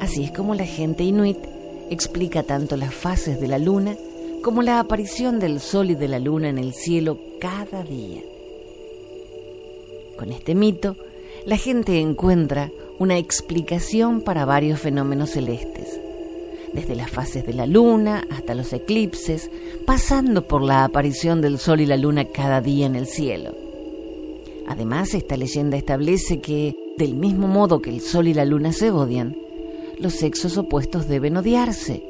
Así 0.00 0.24
es 0.24 0.32
como 0.32 0.54
la 0.54 0.66
gente 0.66 1.04
inuit 1.04 1.38
explica 1.90 2.42
tanto 2.42 2.76
las 2.76 2.94
fases 2.94 3.38
de 3.38 3.48
la 3.48 3.58
luna 3.58 3.94
como 4.42 4.62
la 4.62 4.80
aparición 4.80 5.38
del 5.38 5.60
sol 5.60 5.90
y 5.90 5.94
de 5.94 6.08
la 6.08 6.18
luna 6.18 6.48
en 6.48 6.58
el 6.58 6.72
cielo 6.72 7.18
cada 7.38 7.84
día. 7.84 8.22
Con 10.16 10.32
este 10.32 10.54
mito, 10.54 10.96
la 11.46 11.56
gente 11.56 11.98
encuentra 11.98 12.70
una 12.98 13.18
explicación 13.18 14.20
para 14.20 14.44
varios 14.44 14.80
fenómenos 14.80 15.30
celestes, 15.30 15.98
desde 16.72 16.94
las 16.94 17.10
fases 17.10 17.44
de 17.44 17.52
la 17.52 17.66
luna 17.66 18.24
hasta 18.30 18.54
los 18.54 18.72
eclipses, 18.72 19.50
pasando 19.84 20.46
por 20.46 20.62
la 20.62 20.84
aparición 20.84 21.40
del 21.40 21.58
sol 21.58 21.80
y 21.80 21.86
la 21.86 21.96
luna 21.96 22.26
cada 22.26 22.60
día 22.60 22.86
en 22.86 22.94
el 22.94 23.06
cielo. 23.06 23.54
Además, 24.68 25.14
esta 25.14 25.36
leyenda 25.36 25.76
establece 25.76 26.40
que, 26.40 26.76
del 26.96 27.14
mismo 27.14 27.48
modo 27.48 27.82
que 27.82 27.90
el 27.90 28.00
sol 28.00 28.28
y 28.28 28.34
la 28.34 28.44
luna 28.44 28.72
se 28.72 28.90
odian, 28.90 29.36
los 29.98 30.14
sexos 30.14 30.56
opuestos 30.56 31.08
deben 31.08 31.36
odiarse, 31.36 32.04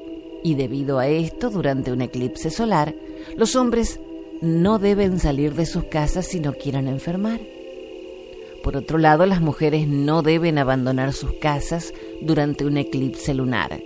y 0.44 0.54
debido 0.56 0.98
a 0.98 1.08
esto, 1.08 1.50
durante 1.50 1.92
un 1.92 2.02
eclipse 2.02 2.50
solar, 2.50 2.94
los 3.36 3.56
hombres 3.56 4.00
no 4.40 4.78
deben 4.78 5.18
salir 5.20 5.54
de 5.54 5.66
sus 5.66 5.84
casas 5.84 6.26
si 6.26 6.40
no 6.40 6.52
quieran 6.52 6.88
enfermar. 6.88 7.40
Por 8.62 8.76
otro 8.76 8.98
lado, 8.98 9.26
las 9.26 9.40
mujeres 9.40 9.88
no 9.88 10.22
deben 10.22 10.56
abandonar 10.56 11.12
sus 11.12 11.32
casas 11.34 11.92
durante 12.20 12.64
un 12.64 12.76
eclipse 12.76 13.34
lunar. 13.34 13.82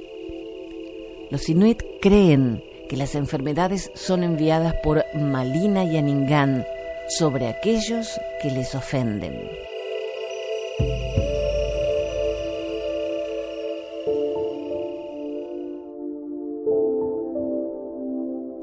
Los 1.30 1.48
inuit 1.48 1.82
creen 2.02 2.62
que 2.88 2.96
las 2.96 3.14
enfermedades 3.14 3.90
son 3.94 4.22
enviadas 4.22 4.74
por 4.82 5.02
Malina 5.14 5.84
y 5.84 5.96
Aningan 5.96 6.66
sobre 7.08 7.48
aquellos 7.48 8.20
que 8.42 8.50
les 8.50 8.74
ofenden. 8.74 9.48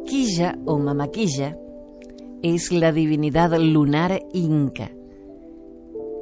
Quilla 0.05 0.59
o 0.65 0.77
Mamaquilla 0.77 1.57
es 2.43 2.71
la 2.71 2.91
divinidad 2.91 3.57
lunar 3.57 4.21
inca 4.31 4.91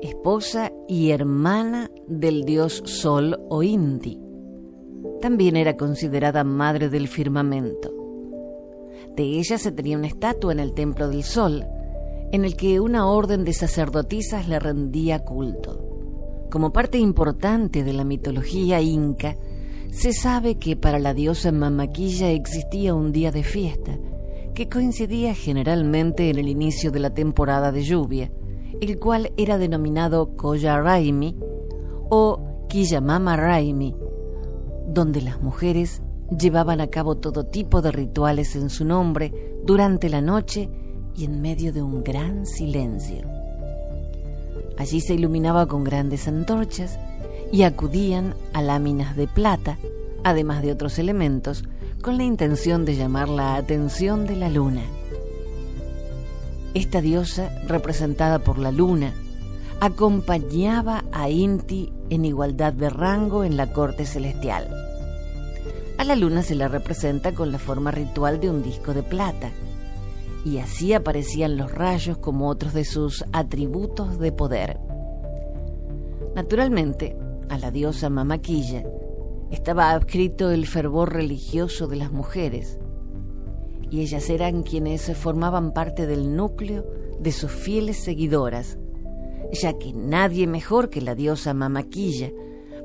esposa 0.01 0.71
y 0.87 1.11
hermana 1.11 1.91
del 2.07 2.43
dios 2.43 2.81
Sol 2.85 3.39
o 3.49 3.63
Inti. 3.63 4.19
También 5.21 5.55
era 5.55 5.77
considerada 5.77 6.43
madre 6.43 6.89
del 6.89 7.07
firmamento. 7.07 7.93
De 9.15 9.23
ella 9.23 9.57
se 9.57 9.71
tenía 9.71 9.97
una 9.97 10.07
estatua 10.07 10.51
en 10.51 10.59
el 10.59 10.73
Templo 10.73 11.07
del 11.07 11.23
Sol, 11.23 11.65
en 12.31 12.45
el 12.45 12.55
que 12.55 12.79
una 12.79 13.07
orden 13.07 13.43
de 13.43 13.53
sacerdotisas 13.53 14.47
le 14.47 14.59
rendía 14.59 15.19
culto. 15.19 16.47
Como 16.49 16.73
parte 16.73 16.97
importante 16.97 17.83
de 17.83 17.93
la 17.93 18.03
mitología 18.03 18.81
inca, 18.81 19.37
se 19.91 20.13
sabe 20.13 20.55
que 20.55 20.75
para 20.75 20.99
la 20.99 21.13
diosa 21.13 21.51
Mamaquilla 21.51 22.31
existía 22.31 22.95
un 22.95 23.11
día 23.11 23.31
de 23.31 23.43
fiesta, 23.43 23.97
que 24.53 24.69
coincidía 24.69 25.35
generalmente 25.35 26.29
en 26.29 26.39
el 26.39 26.47
inicio 26.47 26.91
de 26.91 26.99
la 26.99 27.13
temporada 27.13 27.71
de 27.71 27.83
lluvia, 27.83 28.31
el 28.81 28.97
cual 28.99 29.31
era 29.37 29.57
denominado 29.59 30.35
Koya 30.35 30.81
Raimi 30.81 31.37
o 32.09 32.67
Kiyamama 32.67 33.37
Raimi, 33.37 33.95
donde 34.87 35.21
las 35.21 35.39
mujeres 35.41 36.01
llevaban 36.37 36.81
a 36.81 36.87
cabo 36.87 37.15
todo 37.15 37.45
tipo 37.45 37.81
de 37.81 37.91
rituales 37.91 38.55
en 38.55 38.69
su 38.69 38.83
nombre 38.83 39.55
durante 39.63 40.09
la 40.09 40.21
noche 40.21 40.69
y 41.15 41.25
en 41.25 41.41
medio 41.41 41.71
de 41.71 41.83
un 41.83 42.03
gran 42.03 42.45
silencio. 42.47 43.21
Allí 44.77 44.99
se 44.99 45.13
iluminaba 45.13 45.67
con 45.67 45.83
grandes 45.83 46.27
antorchas 46.27 46.97
y 47.51 47.63
acudían 47.63 48.33
a 48.53 48.63
láminas 48.63 49.15
de 49.15 49.27
plata, 49.27 49.77
además 50.23 50.63
de 50.63 50.71
otros 50.71 50.97
elementos, 50.97 51.63
con 52.01 52.17
la 52.17 52.23
intención 52.23 52.83
de 52.83 52.95
llamar 52.95 53.29
la 53.29 53.57
atención 53.57 54.25
de 54.25 54.37
la 54.37 54.49
luna. 54.49 54.81
Esta 56.73 57.01
diosa, 57.01 57.51
representada 57.67 58.39
por 58.39 58.57
la 58.57 58.71
luna, 58.71 59.13
acompañaba 59.81 61.03
a 61.11 61.29
Inti 61.29 61.91
en 62.09 62.23
igualdad 62.23 62.71
de 62.71 62.89
rango 62.89 63.43
en 63.43 63.57
la 63.57 63.73
corte 63.73 64.05
celestial. 64.05 64.69
A 65.97 66.03
la 66.05 66.15
luna 66.15 66.43
se 66.43 66.55
la 66.55 66.69
representa 66.69 67.33
con 67.33 67.51
la 67.51 67.59
forma 67.59 67.91
ritual 67.91 68.39
de 68.39 68.49
un 68.49 68.63
disco 68.63 68.93
de 68.93 69.03
plata, 69.03 69.51
y 70.45 70.59
así 70.59 70.93
aparecían 70.93 71.57
los 71.57 71.71
rayos 71.71 72.17
como 72.17 72.47
otros 72.47 72.73
de 72.73 72.85
sus 72.85 73.25
atributos 73.33 74.17
de 74.17 74.31
poder. 74.31 74.79
Naturalmente, 76.35 77.17
a 77.49 77.57
la 77.57 77.69
diosa 77.69 78.09
Mamaquilla 78.09 78.83
estaba 79.51 79.91
adscrito 79.91 80.51
el 80.51 80.65
fervor 80.65 81.13
religioso 81.13 81.87
de 81.87 81.97
las 81.97 82.11
mujeres, 82.11 82.79
y 83.91 83.99
ellas 83.99 84.29
eran 84.29 84.63
quienes 84.63 85.15
formaban 85.17 85.73
parte 85.73 86.07
del 86.07 86.33
núcleo 86.33 86.85
de 87.19 87.33
sus 87.33 87.51
fieles 87.51 87.97
seguidoras, 87.97 88.77
ya 89.51 89.77
que 89.77 89.91
nadie 89.93 90.47
mejor 90.47 90.89
que 90.89 91.01
la 91.01 91.13
diosa 91.13 91.53
Mamaquilla 91.53 92.31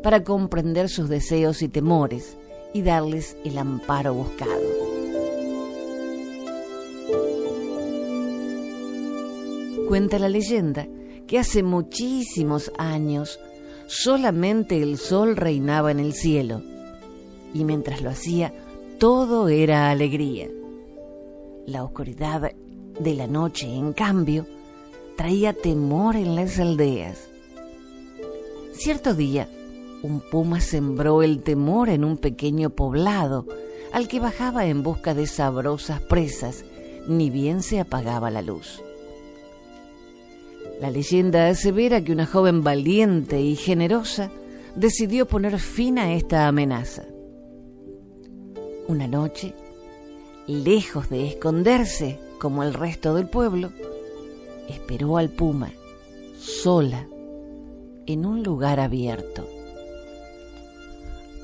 para 0.02 0.24
comprender 0.24 0.88
sus 0.88 1.08
deseos 1.08 1.62
y 1.62 1.68
temores 1.68 2.36
y 2.74 2.82
darles 2.82 3.36
el 3.44 3.56
amparo 3.56 4.14
buscado. 4.14 4.60
Cuenta 9.88 10.18
la 10.18 10.28
leyenda 10.28 10.88
que 11.28 11.38
hace 11.38 11.62
muchísimos 11.62 12.72
años 12.78 13.38
solamente 13.86 14.82
el 14.82 14.98
sol 14.98 15.36
reinaba 15.36 15.92
en 15.92 16.00
el 16.00 16.14
cielo 16.14 16.62
y 17.54 17.64
mientras 17.64 18.02
lo 18.02 18.10
hacía 18.10 18.52
todo 18.98 19.48
era 19.48 19.90
alegría. 19.90 20.48
La 21.66 21.82
oscuridad 21.82 22.52
de 23.00 23.14
la 23.14 23.26
noche, 23.26 23.66
en 23.66 23.92
cambio, 23.92 24.46
traía 25.16 25.52
temor 25.52 26.14
en 26.14 26.36
las 26.36 26.60
aldeas. 26.60 27.28
Cierto 28.72 29.14
día, 29.14 29.48
un 30.04 30.20
puma 30.20 30.60
sembró 30.60 31.24
el 31.24 31.42
temor 31.42 31.88
en 31.88 32.04
un 32.04 32.18
pequeño 32.18 32.70
poblado 32.70 33.46
al 33.92 34.06
que 34.06 34.20
bajaba 34.20 34.66
en 34.66 34.84
busca 34.84 35.12
de 35.12 35.26
sabrosas 35.26 36.00
presas, 36.00 36.64
ni 37.08 37.30
bien 37.30 37.64
se 37.64 37.80
apagaba 37.80 38.30
la 38.30 38.42
luz. 38.42 38.80
La 40.80 40.90
leyenda 40.90 41.48
asevera 41.48 42.04
que 42.04 42.12
una 42.12 42.26
joven 42.26 42.62
valiente 42.62 43.40
y 43.40 43.56
generosa 43.56 44.30
decidió 44.76 45.26
poner 45.26 45.58
fin 45.58 45.98
a 45.98 46.12
esta 46.12 46.46
amenaza. 46.46 47.02
Una 48.86 49.08
noche, 49.08 49.52
lejos 50.46 51.08
de 51.10 51.26
esconderse 51.26 52.18
como 52.38 52.62
el 52.62 52.74
resto 52.74 53.14
del 53.14 53.28
pueblo, 53.28 53.70
esperó 54.68 55.16
al 55.16 55.30
puma, 55.30 55.72
sola, 56.38 57.06
en 58.06 58.24
un 58.24 58.42
lugar 58.42 58.80
abierto. 58.80 59.48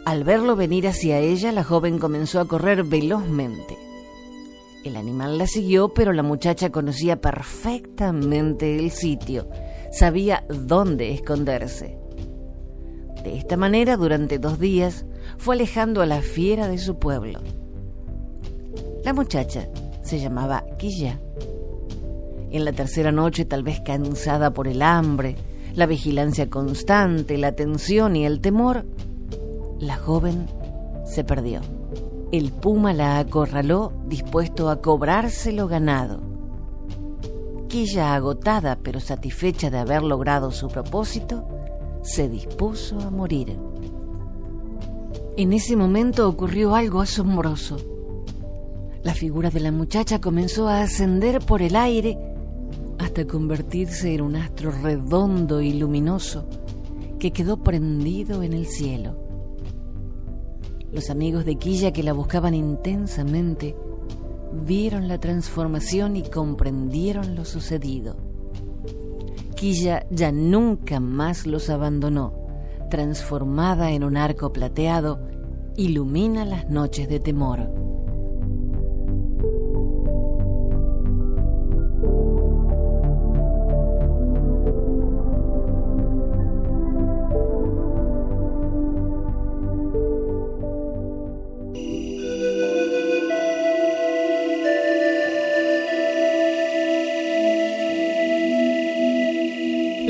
Al 0.04 0.24
verlo 0.24 0.56
venir 0.56 0.88
hacia 0.88 1.18
ella, 1.18 1.52
la 1.52 1.64
joven 1.64 1.98
comenzó 1.98 2.40
a 2.40 2.46
correr 2.46 2.82
velozmente. 2.84 3.76
El 4.84 4.96
animal 4.96 5.38
la 5.38 5.46
siguió, 5.46 5.94
pero 5.94 6.12
la 6.12 6.24
muchacha 6.24 6.70
conocía 6.70 7.20
perfectamente 7.20 8.78
el 8.78 8.90
sitio, 8.90 9.48
sabía 9.92 10.44
dónde 10.48 11.12
esconderse. 11.12 11.98
De 13.22 13.36
esta 13.36 13.56
manera, 13.56 13.96
durante 13.96 14.40
dos 14.40 14.58
días, 14.58 15.06
fue 15.38 15.54
alejando 15.54 16.02
a 16.02 16.06
la 16.06 16.20
fiera 16.20 16.66
de 16.66 16.78
su 16.78 16.98
pueblo. 16.98 17.40
La 19.04 19.12
muchacha 19.12 19.68
se 20.02 20.20
llamaba 20.20 20.64
Quilla. 20.78 21.20
En 22.52 22.64
la 22.64 22.72
tercera 22.72 23.10
noche, 23.10 23.44
tal 23.44 23.64
vez 23.64 23.80
cansada 23.80 24.52
por 24.52 24.68
el 24.68 24.80
hambre, 24.80 25.36
la 25.74 25.86
vigilancia 25.86 26.48
constante, 26.48 27.36
la 27.36 27.52
tensión 27.52 28.14
y 28.14 28.26
el 28.26 28.40
temor, 28.40 28.84
la 29.80 29.96
joven 29.96 30.46
se 31.04 31.24
perdió. 31.24 31.60
El 32.30 32.52
puma 32.52 32.92
la 32.92 33.18
acorraló 33.18 33.92
dispuesto 34.06 34.70
a 34.70 34.80
cobrarse 34.80 35.50
lo 35.52 35.66
ganado. 35.66 36.20
Quilla, 37.68 38.14
agotada 38.14 38.78
pero 38.82 39.00
satisfecha 39.00 39.68
de 39.68 39.78
haber 39.78 40.02
logrado 40.02 40.52
su 40.52 40.68
propósito, 40.68 41.44
se 42.02 42.28
dispuso 42.28 43.00
a 43.00 43.10
morir. 43.10 43.58
En 45.36 45.52
ese 45.52 45.74
momento 45.74 46.28
ocurrió 46.28 46.74
algo 46.76 47.00
asombroso. 47.00 47.91
La 49.02 49.14
figura 49.14 49.50
de 49.50 49.60
la 49.60 49.72
muchacha 49.72 50.20
comenzó 50.20 50.68
a 50.68 50.82
ascender 50.82 51.40
por 51.40 51.60
el 51.60 51.74
aire 51.74 52.16
hasta 52.98 53.26
convertirse 53.26 54.14
en 54.14 54.20
un 54.20 54.36
astro 54.36 54.70
redondo 54.70 55.60
y 55.60 55.72
luminoso 55.72 56.48
que 57.18 57.32
quedó 57.32 57.62
prendido 57.62 58.42
en 58.44 58.52
el 58.52 58.66
cielo. 58.66 59.16
Los 60.92 61.10
amigos 61.10 61.44
de 61.44 61.56
Quilla 61.56 61.92
que 61.92 62.02
la 62.04 62.12
buscaban 62.12 62.54
intensamente 62.54 63.74
vieron 64.52 65.08
la 65.08 65.18
transformación 65.18 66.16
y 66.16 66.22
comprendieron 66.22 67.34
lo 67.34 67.44
sucedido. 67.44 68.16
Quilla 69.56 70.06
ya 70.10 70.30
nunca 70.30 71.00
más 71.00 71.46
los 71.46 71.70
abandonó. 71.70 72.34
Transformada 72.90 73.90
en 73.92 74.04
un 74.04 74.16
arco 74.16 74.52
plateado, 74.52 75.20
ilumina 75.76 76.44
las 76.44 76.68
noches 76.68 77.08
de 77.08 77.20
temor. 77.20 77.81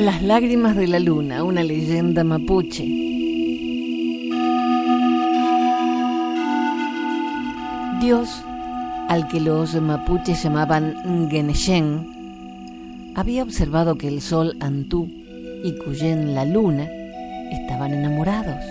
Las 0.03 0.21
lágrimas 0.21 0.75
de 0.75 0.89
la 0.89 0.99
luna, 0.99 1.45
una 1.45 1.63
leyenda 1.63 2.25
mapuche. 2.25 2.85
Dios, 8.01 8.29
al 9.09 9.29
que 9.29 9.39
los 9.39 9.81
mapuches 9.81 10.43
llamaban 10.43 10.97
Ngeneshen, 11.05 13.13
había 13.15 13.45
observado 13.45 13.97
que 13.97 14.09
el 14.09 14.23
sol 14.23 14.57
Antú 14.59 15.09
y 15.63 15.73
Cuyen 15.85 16.35
la 16.35 16.47
luna 16.47 16.91
estaban 17.53 17.95
enamorados. 17.95 18.65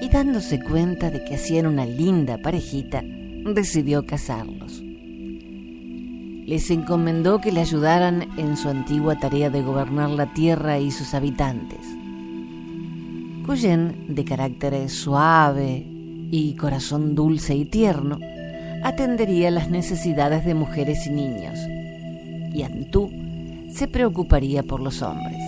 Y 0.00 0.08
dándose 0.08 0.60
cuenta 0.60 1.10
de 1.10 1.24
que 1.24 1.34
hacían 1.34 1.66
una 1.66 1.84
linda 1.84 2.38
parejita, 2.38 3.02
decidió 3.04 4.06
casarlos 4.06 4.82
les 6.46 6.70
encomendó 6.70 7.40
que 7.40 7.52
le 7.52 7.60
ayudaran 7.60 8.28
en 8.36 8.56
su 8.56 8.68
antigua 8.68 9.18
tarea 9.18 9.50
de 9.50 9.62
gobernar 9.62 10.10
la 10.10 10.32
tierra 10.32 10.78
y 10.78 10.90
sus 10.90 11.14
habitantes. 11.14 11.80
Cuyen, 13.46 14.06
de 14.08 14.24
carácter 14.24 14.88
suave 14.88 15.84
y 16.30 16.54
corazón 16.54 17.14
dulce 17.14 17.54
y 17.54 17.64
tierno, 17.64 18.18
atendería 18.82 19.50
las 19.50 19.70
necesidades 19.70 20.44
de 20.44 20.54
mujeres 20.54 21.06
y 21.06 21.10
niños, 21.10 21.58
y 22.54 22.62
Antú 22.62 23.10
se 23.72 23.88
preocuparía 23.88 24.62
por 24.62 24.80
los 24.80 25.02
hombres. 25.02 25.38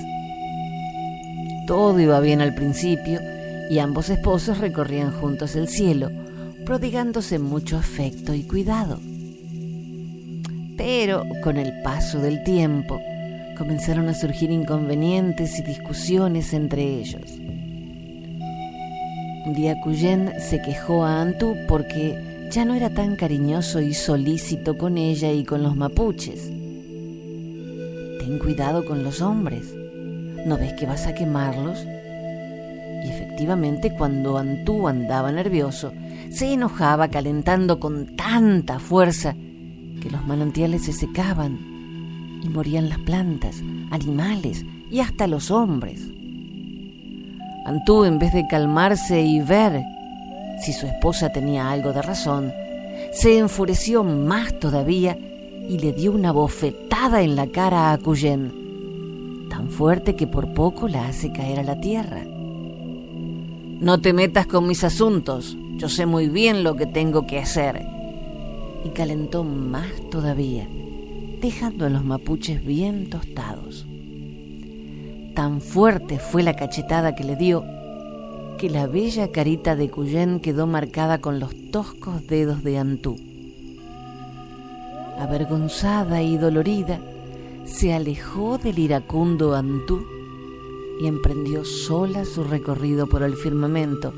Todo 1.66 1.98
iba 2.00 2.20
bien 2.20 2.40
al 2.40 2.54
principio 2.54 3.20
y 3.70 3.78
ambos 3.78 4.10
esposos 4.10 4.58
recorrían 4.58 5.12
juntos 5.12 5.56
el 5.56 5.68
cielo, 5.68 6.10
prodigándose 6.66 7.38
mucho 7.38 7.78
afecto 7.78 8.34
y 8.34 8.42
cuidado. 8.42 9.00
Pero 10.76 11.24
con 11.42 11.56
el 11.56 11.82
paso 11.82 12.20
del 12.20 12.42
tiempo 12.44 13.00
comenzaron 13.56 14.08
a 14.08 14.14
surgir 14.14 14.50
inconvenientes 14.50 15.58
y 15.58 15.62
discusiones 15.62 16.52
entre 16.52 16.82
ellos. 16.82 17.38
Un 19.44 19.54
día 19.54 19.80
Cuyen 19.80 20.32
se 20.40 20.62
quejó 20.62 21.04
a 21.04 21.20
Antú 21.20 21.56
porque 21.68 22.48
ya 22.50 22.64
no 22.64 22.74
era 22.74 22.90
tan 22.90 23.16
cariñoso 23.16 23.80
y 23.80 23.92
solícito 23.92 24.78
con 24.78 24.96
ella 24.98 25.32
y 25.32 25.44
con 25.44 25.62
los 25.62 25.76
mapuches. 25.76 26.46
Ten 28.20 28.38
cuidado 28.40 28.84
con 28.84 29.02
los 29.02 29.20
hombres, 29.20 29.74
¿no 30.46 30.56
ves 30.58 30.72
que 30.74 30.86
vas 30.86 31.06
a 31.06 31.14
quemarlos? 31.14 31.84
Y 33.04 33.08
efectivamente 33.08 33.92
cuando 33.96 34.38
Antú 34.38 34.86
andaba 34.86 35.32
nervioso, 35.32 35.92
se 36.30 36.52
enojaba 36.52 37.08
calentando 37.08 37.80
con 37.80 38.16
tanta 38.16 38.78
fuerza 38.78 39.34
que 40.02 40.10
los 40.10 40.26
manantiales 40.26 40.82
se 40.84 40.92
secaban 40.92 42.40
y 42.42 42.48
morían 42.48 42.88
las 42.88 42.98
plantas, 42.98 43.62
animales 43.90 44.64
y 44.90 44.98
hasta 44.98 45.28
los 45.28 45.52
hombres. 45.52 46.00
Antú, 47.64 48.04
en 48.04 48.18
vez 48.18 48.32
de 48.32 48.44
calmarse 48.48 49.22
y 49.22 49.40
ver 49.40 49.80
si 50.60 50.72
su 50.72 50.86
esposa 50.86 51.30
tenía 51.30 51.70
algo 51.70 51.92
de 51.92 52.02
razón, 52.02 52.52
se 53.12 53.38
enfureció 53.38 54.02
más 54.02 54.58
todavía 54.58 55.16
y 55.68 55.78
le 55.78 55.92
dio 55.92 56.10
una 56.10 56.32
bofetada 56.32 57.22
en 57.22 57.36
la 57.36 57.46
cara 57.46 57.92
a 57.92 57.98
Cuyen, 57.98 59.46
tan 59.48 59.70
fuerte 59.70 60.16
que 60.16 60.26
por 60.26 60.52
poco 60.52 60.88
la 60.88 61.06
hace 61.06 61.30
caer 61.30 61.60
a 61.60 61.62
la 61.62 61.80
tierra. 61.80 62.24
No 63.80 64.00
te 64.00 64.12
metas 64.12 64.48
con 64.48 64.66
mis 64.66 64.82
asuntos, 64.82 65.56
yo 65.76 65.88
sé 65.88 66.06
muy 66.06 66.28
bien 66.28 66.64
lo 66.64 66.74
que 66.74 66.86
tengo 66.86 67.24
que 67.24 67.38
hacer 67.38 68.01
y 68.84 68.90
calentó 68.90 69.44
más 69.44 69.88
todavía, 70.10 70.68
dejando 71.40 71.86
a 71.86 71.90
los 71.90 72.04
mapuches 72.04 72.64
bien 72.64 73.10
tostados. 73.10 73.86
Tan 75.34 75.60
fuerte 75.60 76.18
fue 76.18 76.42
la 76.42 76.54
cachetada 76.54 77.14
que 77.14 77.24
le 77.24 77.36
dio 77.36 77.64
que 78.58 78.70
la 78.70 78.86
bella 78.86 79.32
carita 79.32 79.74
de 79.74 79.90
Cuyén 79.90 80.38
quedó 80.38 80.68
marcada 80.68 81.20
con 81.20 81.40
los 81.40 81.50
toscos 81.72 82.26
dedos 82.28 82.62
de 82.62 82.78
Antú. 82.78 83.16
Avergonzada 85.18 86.22
y 86.22 86.36
dolorida, 86.36 87.00
se 87.64 87.92
alejó 87.92 88.58
del 88.58 88.78
iracundo 88.78 89.56
Antú 89.56 90.04
y 91.00 91.06
emprendió 91.06 91.64
sola 91.64 92.24
su 92.24 92.44
recorrido 92.44 93.08
por 93.08 93.24
el 93.24 93.34
firmamento, 93.34 94.12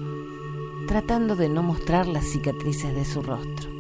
tratando 0.88 1.37
de 1.37 1.48
no 1.48 1.62
mostrar 1.62 2.07
las 2.07 2.27
cicatrices 2.27 2.94
de 2.94 3.07
su 3.07 3.22
rostro. 3.22 3.73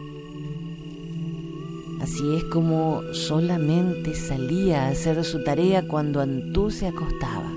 Así 2.04 2.36
es 2.36 2.44
como 2.44 3.02
solamente 3.14 4.14
salía 4.14 4.84
a 4.84 4.88
hacer 4.88 5.24
su 5.24 5.42
tarea 5.42 5.88
cuando 5.88 6.20
Antú 6.20 6.70
se 6.70 6.86
acostaba. 6.86 7.50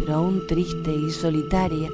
Pero 0.00 0.14
aún 0.14 0.44
triste 0.48 0.92
y 0.92 1.08
solitaria, 1.12 1.88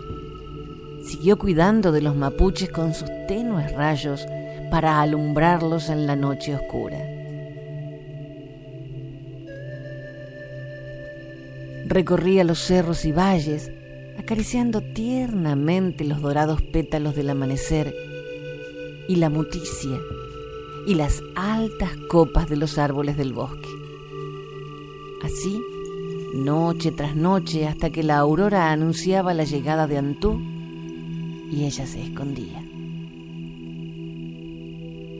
siguió 1.04 1.36
cuidando 1.36 1.92
de 1.92 2.00
los 2.00 2.16
mapuches 2.16 2.70
con 2.70 2.94
sus 2.94 3.10
tenues 3.28 3.74
rayos 3.74 4.26
para 4.70 5.02
alumbrarlos 5.02 5.90
en 5.90 6.06
la 6.06 6.16
noche 6.16 6.54
oscura. 6.54 6.96
Recorría 11.88 12.42
los 12.42 12.58
cerros 12.58 13.04
y 13.04 13.12
valles, 13.12 13.70
acariciando 14.18 14.80
tiernamente 14.80 16.04
los 16.04 16.22
dorados 16.22 16.62
pétalos 16.62 17.14
del 17.14 17.28
amanecer 17.28 17.94
y 19.08 19.16
la 19.16 19.28
muticia 19.28 19.98
y 20.86 20.94
las 20.94 21.22
altas 21.34 21.90
copas 22.08 22.48
de 22.48 22.56
los 22.56 22.78
árboles 22.78 23.16
del 23.16 23.32
bosque. 23.32 23.68
Así, 25.22 25.62
noche 26.34 26.92
tras 26.92 27.16
noche, 27.16 27.66
hasta 27.66 27.90
que 27.90 28.02
la 28.02 28.18
aurora 28.18 28.70
anunciaba 28.70 29.34
la 29.34 29.44
llegada 29.44 29.86
de 29.86 29.98
Antú 29.98 30.40
y 31.50 31.64
ella 31.64 31.86
se 31.86 32.02
escondía. 32.02 32.62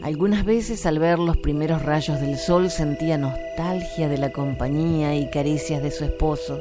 Algunas 0.02 0.44
veces 0.44 0.84
al 0.84 0.98
ver 0.98 1.18
los 1.18 1.38
primeros 1.38 1.82
rayos 1.82 2.20
del 2.20 2.36
sol 2.36 2.70
sentía 2.70 3.16
nostalgia 3.16 4.08
de 4.08 4.18
la 4.18 4.32
compañía 4.32 5.16
y 5.16 5.30
caricias 5.30 5.82
de 5.82 5.90
su 5.90 6.04
esposo 6.04 6.60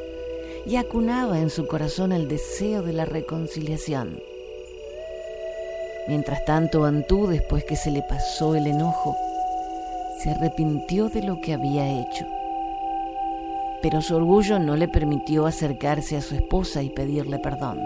y 0.65 0.77
acunaba 0.77 1.39
en 1.39 1.49
su 1.49 1.67
corazón 1.67 2.13
el 2.13 2.29
deseo 2.29 2.83
de 2.83 2.93
la 2.93 3.03
reconciliación. 3.03 4.17
Mientras 6.07 6.43
tanto, 6.43 6.83
Antú, 6.83 7.27
después 7.27 7.63
que 7.63 7.77
se 7.77 7.89
le 7.89 8.01
pasó 8.01 8.55
el 8.55 8.67
enojo, 8.67 9.15
se 10.19 10.31
arrepintió 10.31 11.07
de 11.07 11.23
lo 11.23 11.39
que 11.39 11.53
había 11.53 12.01
hecho. 12.01 12.25
Pero 13.81 14.01
su 14.01 14.15
orgullo 14.15 14.59
no 14.59 14.75
le 14.75 14.89
permitió 14.89 15.45
acercarse 15.45 16.17
a 16.17 16.21
su 16.21 16.35
esposa 16.35 16.83
y 16.83 16.89
pedirle 16.89 17.39
perdón. 17.39 17.79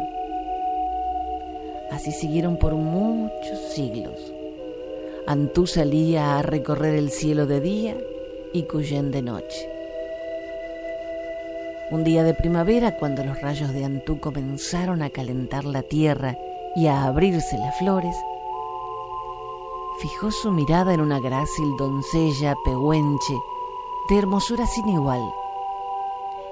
Así 1.92 2.12
siguieron 2.12 2.58
por 2.58 2.74
muchos 2.74 3.60
siglos. 3.74 4.34
Antú 5.28 5.68
salía 5.68 6.40
a 6.40 6.42
recorrer 6.42 6.96
el 6.96 7.12
cielo 7.12 7.46
de 7.46 7.62
día 7.62 7.98
y 8.52 8.64
Cuyen 8.64 9.12
de 9.12 9.22
noche. 9.22 9.70
Un 11.92 12.04
día 12.04 12.24
de 12.24 12.34
primavera, 12.34 12.98
cuando 12.98 13.24
los 13.24 13.42
rayos 13.42 13.74
de 13.74 13.86
Antú 13.86 14.20
comenzaron 14.20 15.02
a 15.02 15.10
calentar 15.10 15.66
la 15.66 15.84
tierra 15.84 16.38
y 16.78 16.86
a 16.86 17.06
abrirse 17.06 17.58
las 17.58 17.76
flores, 17.80 18.16
fijó 20.00 20.30
su 20.30 20.52
mirada 20.52 20.94
en 20.94 21.02
una 21.02 21.20
grácil 21.20 21.76
doncella 21.76 22.54
pehuenche 22.64 23.34
de 24.10 24.18
hermosura 24.20 24.68
sin 24.68 24.88
igual 24.88 25.22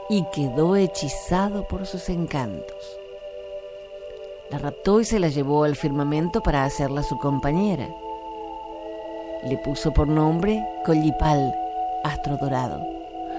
y 0.10 0.26
quedó 0.32 0.76
hechizado 0.76 1.68
por 1.68 1.86
sus 1.86 2.10
encantos. 2.10 3.00
La 4.50 4.58
raptó 4.58 5.00
y 5.00 5.06
se 5.06 5.20
la 5.20 5.28
llevó 5.28 5.64
al 5.64 5.76
firmamento 5.76 6.42
para 6.42 6.64
hacerla 6.64 7.04
su 7.04 7.20
compañera. 7.20 7.88
Le 9.44 9.60
puso 9.60 9.94
por 9.94 10.08
nombre 10.08 10.68
Collipal, 10.86 11.54
astro 12.04 12.38
dorado. 12.38 12.82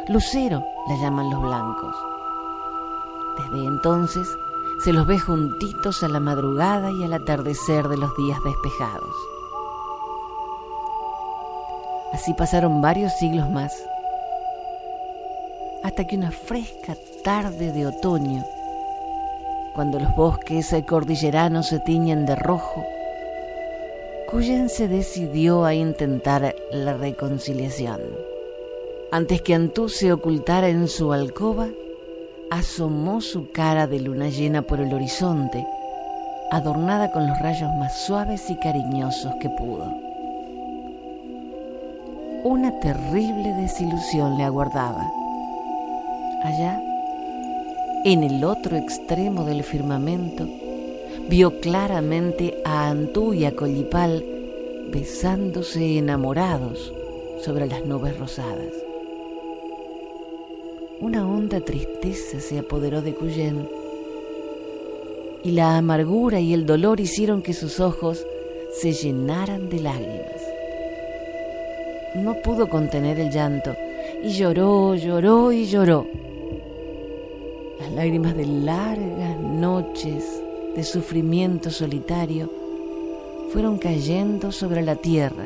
Lucero 0.06 0.64
la 0.86 0.94
llaman 0.96 1.30
los 1.30 1.42
blancos. 1.42 1.96
Desde 3.38 3.66
entonces 3.66 4.28
se 4.84 4.92
los 4.92 5.06
ve 5.06 5.18
juntitos 5.18 6.02
a 6.02 6.08
la 6.08 6.20
madrugada 6.20 6.90
y 6.92 7.04
al 7.04 7.12
atardecer 7.12 7.88
de 7.88 7.96
los 7.96 8.14
días 8.16 8.38
despejados. 8.44 9.14
Así 12.12 12.34
pasaron 12.34 12.80
varios 12.80 13.12
siglos 13.18 13.50
más, 13.50 13.72
hasta 15.82 16.06
que 16.06 16.16
una 16.16 16.30
fresca 16.30 16.96
tarde 17.22 17.72
de 17.72 17.86
otoño, 17.86 18.44
cuando 19.74 20.00
los 20.00 20.14
bosques 20.16 20.74
cordilleranos 20.86 21.68
se 21.68 21.80
tiñen 21.80 22.26
de 22.26 22.36
rojo, 22.36 22.84
Cuyen 24.26 24.68
se 24.68 24.88
decidió 24.88 25.64
a 25.64 25.74
intentar 25.74 26.56
la 26.72 26.94
reconciliación. 26.94 28.00
Antes 29.12 29.40
que 29.40 29.54
Antú 29.54 29.88
se 29.88 30.12
ocultara 30.12 30.68
en 30.68 30.88
su 30.88 31.12
alcoba, 31.12 31.68
asomó 32.50 33.20
su 33.20 33.50
cara 33.50 33.86
de 33.86 34.00
luna 34.00 34.28
llena 34.28 34.62
por 34.62 34.80
el 34.80 34.92
horizonte, 34.94 35.66
adornada 36.50 37.10
con 37.10 37.26
los 37.26 37.38
rayos 37.38 37.74
más 37.76 38.06
suaves 38.06 38.48
y 38.50 38.56
cariñosos 38.56 39.34
que 39.40 39.50
pudo. 39.50 39.92
Una 42.44 42.78
terrible 42.80 43.52
desilusión 43.54 44.38
le 44.38 44.44
aguardaba. 44.44 45.10
Allá, 46.44 46.80
en 48.04 48.22
el 48.22 48.44
otro 48.44 48.76
extremo 48.76 49.44
del 49.44 49.64
firmamento, 49.64 50.46
vio 51.28 51.60
claramente 51.60 52.62
a 52.64 52.88
Antú 52.88 53.34
y 53.34 53.44
a 53.44 53.56
Collipal 53.56 54.24
besándose 54.92 55.98
enamorados 55.98 56.92
sobre 57.42 57.66
las 57.66 57.84
nubes 57.84 58.16
rosadas. 58.16 58.85
Una 60.98 61.28
honda 61.28 61.60
tristeza 61.60 62.40
se 62.40 62.58
apoderó 62.58 63.02
de 63.02 63.12
Cuyen 63.12 63.68
y 65.44 65.50
la 65.50 65.76
amargura 65.76 66.40
y 66.40 66.54
el 66.54 66.64
dolor 66.64 67.00
hicieron 67.00 67.42
que 67.42 67.52
sus 67.52 67.80
ojos 67.80 68.26
se 68.80 68.94
llenaran 68.94 69.68
de 69.68 69.80
lágrimas. 69.80 70.42
No 72.14 72.40
pudo 72.42 72.70
contener 72.70 73.20
el 73.20 73.30
llanto 73.30 73.76
y 74.22 74.30
lloró, 74.30 74.94
lloró 74.94 75.52
y 75.52 75.66
lloró. 75.66 76.06
Las 77.78 77.92
lágrimas 77.92 78.34
de 78.34 78.46
largas 78.46 79.38
noches 79.38 80.24
de 80.74 80.82
sufrimiento 80.82 81.70
solitario 81.70 82.50
fueron 83.52 83.76
cayendo 83.76 84.50
sobre 84.50 84.80
la 84.80 84.96
tierra 84.96 85.44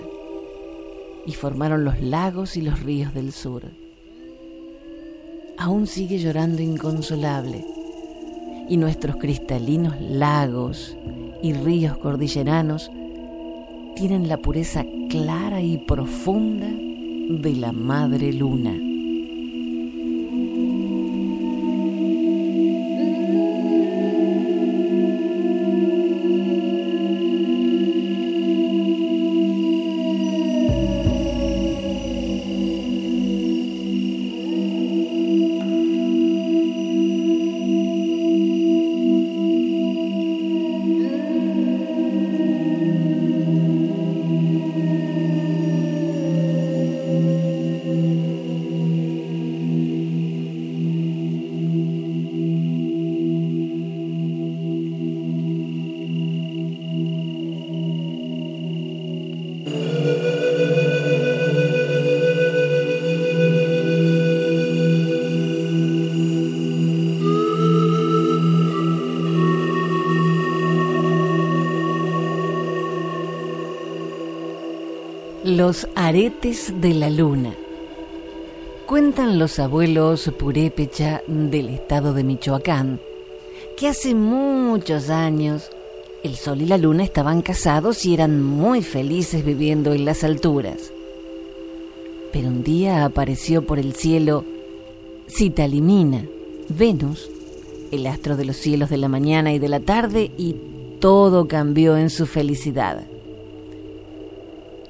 y 1.27 1.33
formaron 1.33 1.85
los 1.85 2.01
lagos 2.01 2.57
y 2.57 2.63
los 2.63 2.81
ríos 2.85 3.13
del 3.15 3.33
sur. 3.33 3.80
Aún 5.61 5.87
sigue 5.87 6.17
llorando 6.17 6.63
inconsolable 6.63 7.67
y 8.67 8.79
nuestros 8.79 9.17
cristalinos 9.17 10.01
lagos 10.01 10.97
y 11.43 11.53
ríos 11.53 11.99
cordilleranos 11.99 12.91
tienen 13.95 14.27
la 14.27 14.39
pureza 14.39 14.87
clara 15.11 15.61
y 15.61 15.77
profunda 15.77 16.67
de 16.67 17.57
la 17.57 17.73
madre 17.73 18.33
luna. 18.33 18.90
Los 75.71 75.87
aretes 75.95 76.81
de 76.81 76.95
la 76.95 77.09
luna. 77.11 77.55
Cuentan 78.87 79.39
los 79.39 79.61
abuelos 79.61 80.29
purépecha 80.37 81.23
del 81.29 81.69
estado 81.69 82.13
de 82.13 82.25
Michoacán 82.25 82.99
que 83.77 83.87
hace 83.87 84.17
muchos 84.17 85.11
años 85.11 85.71
el 86.25 86.35
sol 86.35 86.63
y 86.63 86.67
la 86.67 86.77
luna 86.77 87.05
estaban 87.05 87.41
casados 87.41 88.05
y 88.05 88.15
eran 88.15 88.43
muy 88.43 88.83
felices 88.83 89.45
viviendo 89.45 89.93
en 89.93 90.05
las 90.05 90.25
alturas. 90.25 90.91
Pero 92.33 92.49
un 92.49 92.65
día 92.65 93.05
apareció 93.05 93.65
por 93.65 93.79
el 93.79 93.95
cielo 93.95 94.45
Citalimina, 95.29 96.25
Venus, 96.69 97.31
el 97.93 98.09
astro 98.09 98.37
de 98.37 98.45
los 98.45 98.57
cielos 98.57 98.91
de 98.91 98.97
la 98.97 99.07
mañana 99.07 99.53
y 99.53 99.61
de 99.61 99.69
la 99.69 99.79
tarde, 99.79 100.33
y 100.37 100.57
todo 100.99 101.47
cambió 101.47 101.97
en 101.97 102.11
su 102.11 102.27
felicidad. 102.27 103.07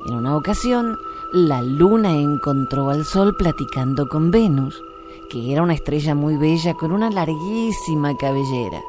En 0.07 0.15
una 0.15 0.37
ocasión, 0.37 0.99
la 1.33 1.61
luna 1.61 2.17
encontró 2.17 2.89
al 2.89 3.05
sol 3.05 3.37
platicando 3.37 4.09
con 4.09 4.31
Venus, 4.31 4.83
que 5.29 5.53
era 5.53 5.63
una 5.63 5.75
estrella 5.75 6.15
muy 6.15 6.37
bella 6.37 6.75
con 6.75 6.91
una 6.91 7.11
larguísima 7.11 8.17
cabellera. 8.17 8.81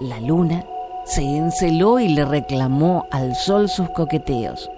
La 0.00 0.20
luna 0.20 0.64
se 1.06 1.22
enceló 1.22 1.98
y 2.00 2.08
le 2.08 2.24
reclamó 2.24 3.06
al 3.10 3.34
sol 3.34 3.68
sus 3.68 3.88
coqueteos. 3.90 4.70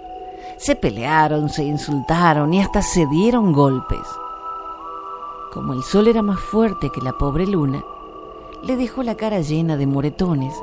Se 0.57 0.75
pelearon, 0.75 1.49
se 1.49 1.65
insultaron 1.65 2.53
y 2.53 2.61
hasta 2.61 2.81
se 2.81 3.05
dieron 3.07 3.51
golpes. 3.51 4.07
Como 5.51 5.73
el 5.73 5.83
sol 5.83 6.07
era 6.07 6.21
más 6.21 6.39
fuerte 6.39 6.89
que 6.89 7.01
la 7.01 7.13
pobre 7.13 7.45
luna, 7.45 7.83
le 8.63 8.77
dejó 8.77 9.03
la 9.03 9.15
cara 9.15 9.41
llena 9.41 9.75
de 9.75 9.87
moretones 9.87 10.55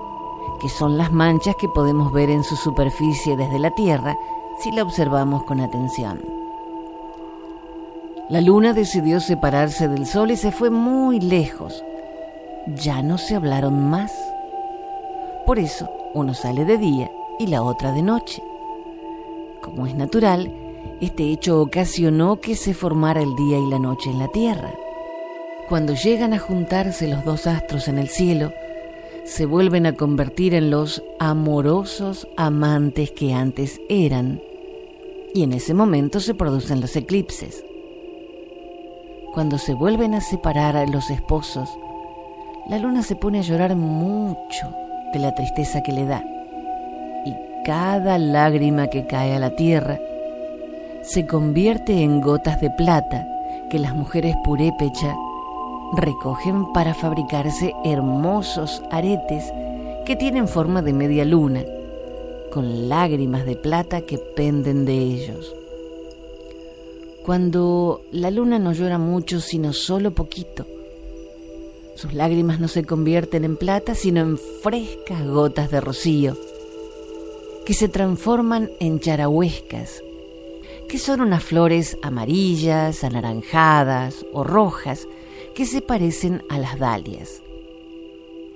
que 0.60 0.68
son 0.68 0.96
las 0.96 1.12
manchas 1.12 1.56
que 1.56 1.68
podemos 1.68 2.12
ver 2.12 2.30
en 2.30 2.44
su 2.44 2.56
superficie 2.56 3.36
desde 3.36 3.58
la 3.58 3.70
Tierra 3.72 4.16
si 4.58 4.70
la 4.70 4.82
observamos 4.82 5.44
con 5.44 5.60
atención. 5.60 6.20
La 8.28 8.40
luna 8.40 8.72
decidió 8.72 9.20
separarse 9.20 9.88
del 9.88 10.06
sol 10.06 10.30
y 10.30 10.36
se 10.36 10.52
fue 10.52 10.70
muy 10.70 11.20
lejos. 11.20 11.84
Ya 12.66 13.02
no 13.02 13.18
se 13.18 13.34
hablaron 13.34 13.90
más. 13.90 14.12
Por 15.44 15.58
eso, 15.58 15.90
uno 16.14 16.32
sale 16.32 16.64
de 16.64 16.78
día 16.78 17.10
y 17.38 17.48
la 17.48 17.62
otra 17.62 17.92
de 17.92 18.02
noche. 18.02 18.42
Como 19.60 19.86
es 19.86 19.94
natural, 19.94 20.52
este 21.00 21.24
hecho 21.24 21.60
ocasionó 21.60 22.40
que 22.40 22.54
se 22.54 22.74
formara 22.74 23.20
el 23.20 23.34
día 23.34 23.58
y 23.58 23.66
la 23.68 23.78
noche 23.78 24.10
en 24.10 24.18
la 24.20 24.28
Tierra. 24.28 24.72
Cuando 25.68 25.94
llegan 25.94 26.32
a 26.32 26.38
juntarse 26.38 27.08
los 27.08 27.24
dos 27.24 27.46
astros 27.46 27.88
en 27.88 27.98
el 27.98 28.08
cielo, 28.08 28.52
se 29.24 29.46
vuelven 29.46 29.86
a 29.86 29.94
convertir 29.94 30.54
en 30.54 30.70
los 30.70 31.02
amorosos 31.18 32.26
amantes 32.36 33.12
que 33.12 33.32
antes 33.32 33.80
eran, 33.88 34.40
y 35.34 35.44
en 35.44 35.52
ese 35.52 35.74
momento 35.74 36.20
se 36.20 36.34
producen 36.34 36.80
los 36.80 36.94
eclipses. 36.96 37.64
Cuando 39.32 39.58
se 39.58 39.74
vuelven 39.74 40.14
a 40.14 40.20
separar 40.20 40.76
a 40.76 40.86
los 40.86 41.08
esposos, 41.10 41.70
la 42.68 42.78
luna 42.78 43.02
se 43.02 43.16
pone 43.16 43.38
a 43.38 43.42
llorar 43.42 43.76
mucho 43.76 44.74
de 45.12 45.18
la 45.18 45.34
tristeza 45.34 45.82
que 45.82 45.92
le 45.92 46.04
da, 46.04 46.24
y 47.24 47.34
cada 47.64 48.18
lágrima 48.18 48.88
que 48.88 49.06
cae 49.06 49.34
a 49.34 49.38
la 49.38 49.54
tierra 49.56 50.00
se 51.02 51.26
convierte 51.26 52.02
en 52.02 52.20
gotas 52.20 52.60
de 52.60 52.70
plata 52.70 53.26
que 53.70 53.78
las 53.78 53.94
mujeres 53.94 54.36
purépecha 54.44 55.16
recogen 55.92 56.72
para 56.72 56.94
fabricarse 56.94 57.74
hermosos 57.84 58.82
aretes 58.90 59.44
que 60.06 60.16
tienen 60.16 60.48
forma 60.48 60.82
de 60.82 60.92
media 60.92 61.24
luna, 61.24 61.64
con 62.50 62.88
lágrimas 62.88 63.44
de 63.46 63.56
plata 63.56 64.00
que 64.02 64.18
penden 64.18 64.84
de 64.84 64.94
ellos. 64.94 65.54
Cuando 67.24 68.02
la 68.10 68.30
luna 68.30 68.58
no 68.58 68.72
llora 68.72 68.98
mucho, 68.98 69.40
sino 69.40 69.72
solo 69.72 70.10
poquito, 70.12 70.66
sus 71.94 72.14
lágrimas 72.14 72.58
no 72.58 72.68
se 72.68 72.84
convierten 72.84 73.44
en 73.44 73.56
plata, 73.56 73.94
sino 73.94 74.20
en 74.20 74.38
frescas 74.38 75.24
gotas 75.26 75.70
de 75.70 75.80
rocío, 75.80 76.36
que 77.64 77.74
se 77.74 77.88
transforman 77.88 78.70
en 78.80 78.98
charahuescas, 78.98 80.02
que 80.88 80.98
son 80.98 81.20
unas 81.20 81.44
flores 81.44 81.96
amarillas, 82.02 83.04
anaranjadas 83.04 84.26
o 84.32 84.42
rojas, 84.42 85.06
que 85.54 85.66
se 85.66 85.80
parecen 85.80 86.42
a 86.48 86.58
las 86.58 86.78
dalias. 86.78 87.42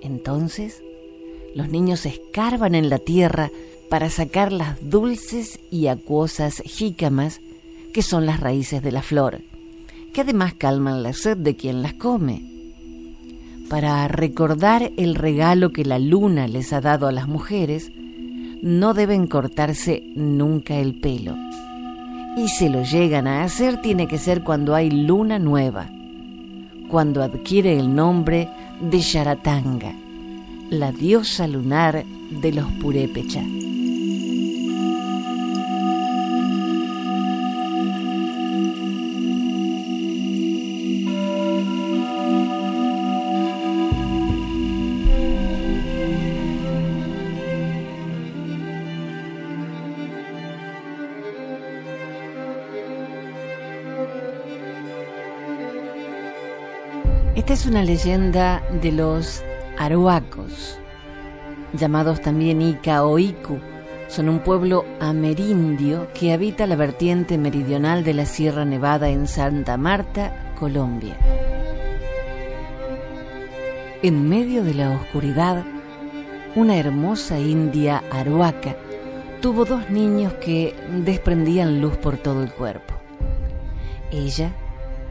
Entonces, 0.03 0.83
los 1.55 1.69
niños 1.69 2.07
escarban 2.07 2.75
en 2.75 2.89
la 2.89 2.99
tierra 2.99 3.51
para 3.89 4.11
sacar 4.11 4.53
las 4.53 4.91
dulces 4.91 5.59
y 5.71 5.87
acuosas 5.87 6.63
jícamas 6.65 7.41
que 7.93 8.03
son 8.03 8.27
las 8.27 8.41
raíces 8.41 8.83
de 8.83 8.93
la 8.93 9.03
flor, 9.03 9.41
que 10.13 10.23
además 10.23 10.55
calman 10.55 11.03
la 11.03 11.13
sed 11.13 11.37
de 11.37 11.57
quien 11.57 11.83
las 11.83 11.95
come. 11.95 12.43
Para 13.69 14.07
recordar 14.09 14.93
el 14.97 15.15
regalo 15.15 15.73
que 15.73 15.85
la 15.85 15.99
luna 15.99 16.47
les 16.47 16.73
ha 16.73 16.81
dado 16.81 17.09
a 17.09 17.13
las 17.13 17.27
mujeres, 17.27 17.91
no 18.63 18.95
deben 18.95 19.27
cortarse 19.27 20.03
nunca 20.15 20.77
el 20.77 20.99
pelo. 21.01 21.37
Y 22.37 22.49
si 22.49 22.69
lo 22.69 22.83
llegan 22.83 23.27
a 23.27 23.45
hacer, 23.45 23.81
tiene 23.81 24.09
que 24.09 24.19
ser 24.19 24.45
cuando 24.45 24.75
hay 24.75 24.91
luna 24.91 25.39
nueva 25.39 25.91
cuando 26.89 27.23
adquiere 27.23 27.79
el 27.79 27.95
nombre 27.95 28.49
de 28.81 29.01
Sharatanga, 29.01 29.95
la 30.71 30.93
diosa 30.93 31.47
lunar 31.47 32.05
de 32.31 32.53
los 32.53 32.67
Purépecha. 32.81 33.43
Una 57.67 57.83
leyenda 57.83 58.63
de 58.81 58.93
los 58.93 59.43
aruacos, 59.79 60.79
llamados 61.73 62.21
también 62.21 62.63
Ica 62.63 63.05
o 63.05 63.19
Iku. 63.19 63.59
Son 64.09 64.29
un 64.29 64.39
pueblo 64.39 64.85
amerindio 65.01 66.09
que 66.15 66.33
habita 66.33 66.67
la 66.67 66.77
vertiente 66.77 67.39
meridional 67.39 68.05
de 68.05 68.15
la 68.15 68.25
Sierra 68.25 68.65
Nevada 68.65 69.09
en 69.09 69.27
Santa 69.27 69.77
Marta, 69.77 70.55
Colombia. 70.59 71.17
En 74.03 74.29
medio 74.29 74.63
de 74.63 74.75
la 74.75 74.91
oscuridad, 74.91 75.65
una 76.55 76.77
hermosa 76.77 77.39
india 77.39 78.05
aruaca 78.13 78.77
tuvo 79.41 79.65
dos 79.65 79.91
niños 79.91 80.35
que 80.35 80.75
desprendían 81.05 81.81
luz 81.81 81.97
por 81.97 82.17
todo 82.17 82.45
el 82.45 82.53
cuerpo. 82.53 82.95
Ella, 84.13 84.53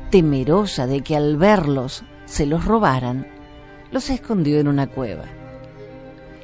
temerosa 0.10 0.88
de 0.88 1.02
que 1.02 1.18
al 1.18 1.36
verlos 1.36 2.04
se 2.26 2.46
los 2.46 2.66
robaran, 2.66 3.28
los 3.92 4.10
escondió 4.10 4.60
en 4.60 4.68
una 4.68 4.88
cueva. 4.88 5.26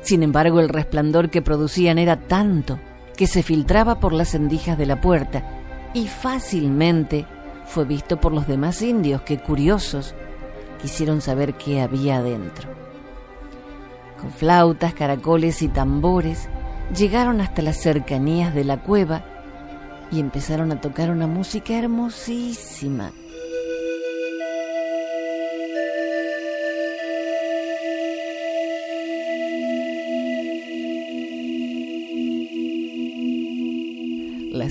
Sin 0.02 0.24
embargo, 0.24 0.60
el 0.60 0.70
resplandor 0.70 1.30
que 1.30 1.42
producían 1.42 1.98
era 1.98 2.18
tanto 2.18 2.80
que 3.16 3.28
se 3.28 3.44
filtraba 3.44 4.00
por 4.00 4.14
las 4.14 4.34
endijas 4.34 4.78
de 4.78 4.86
la 4.86 5.00
puerta 5.00 5.44
y 5.94 6.08
fácilmente 6.08 7.26
fue 7.66 7.86
visto 7.86 8.20
por 8.20 8.34
los 8.34 8.48
demás 8.48 8.82
indios 8.82 9.22
que, 9.22 9.40
curiosos, 9.40 10.16
quisieron 10.82 11.22
saber 11.22 11.54
qué 11.54 11.82
había 11.82 12.18
adentro. 12.18 12.70
Con 14.20 14.32
flautas, 14.32 14.94
caracoles 14.94 15.62
y 15.62 15.68
tambores, 15.68 16.50
llegaron 16.96 17.42
hasta 17.42 17.62
las 17.62 17.78
cercanías 17.78 18.54
de 18.54 18.64
la 18.64 18.82
cueva 18.82 19.24
y 20.12 20.20
empezaron 20.20 20.72
a 20.72 20.82
tocar 20.82 21.10
una 21.10 21.28
música 21.28 21.78
hermosísima. 21.78 23.12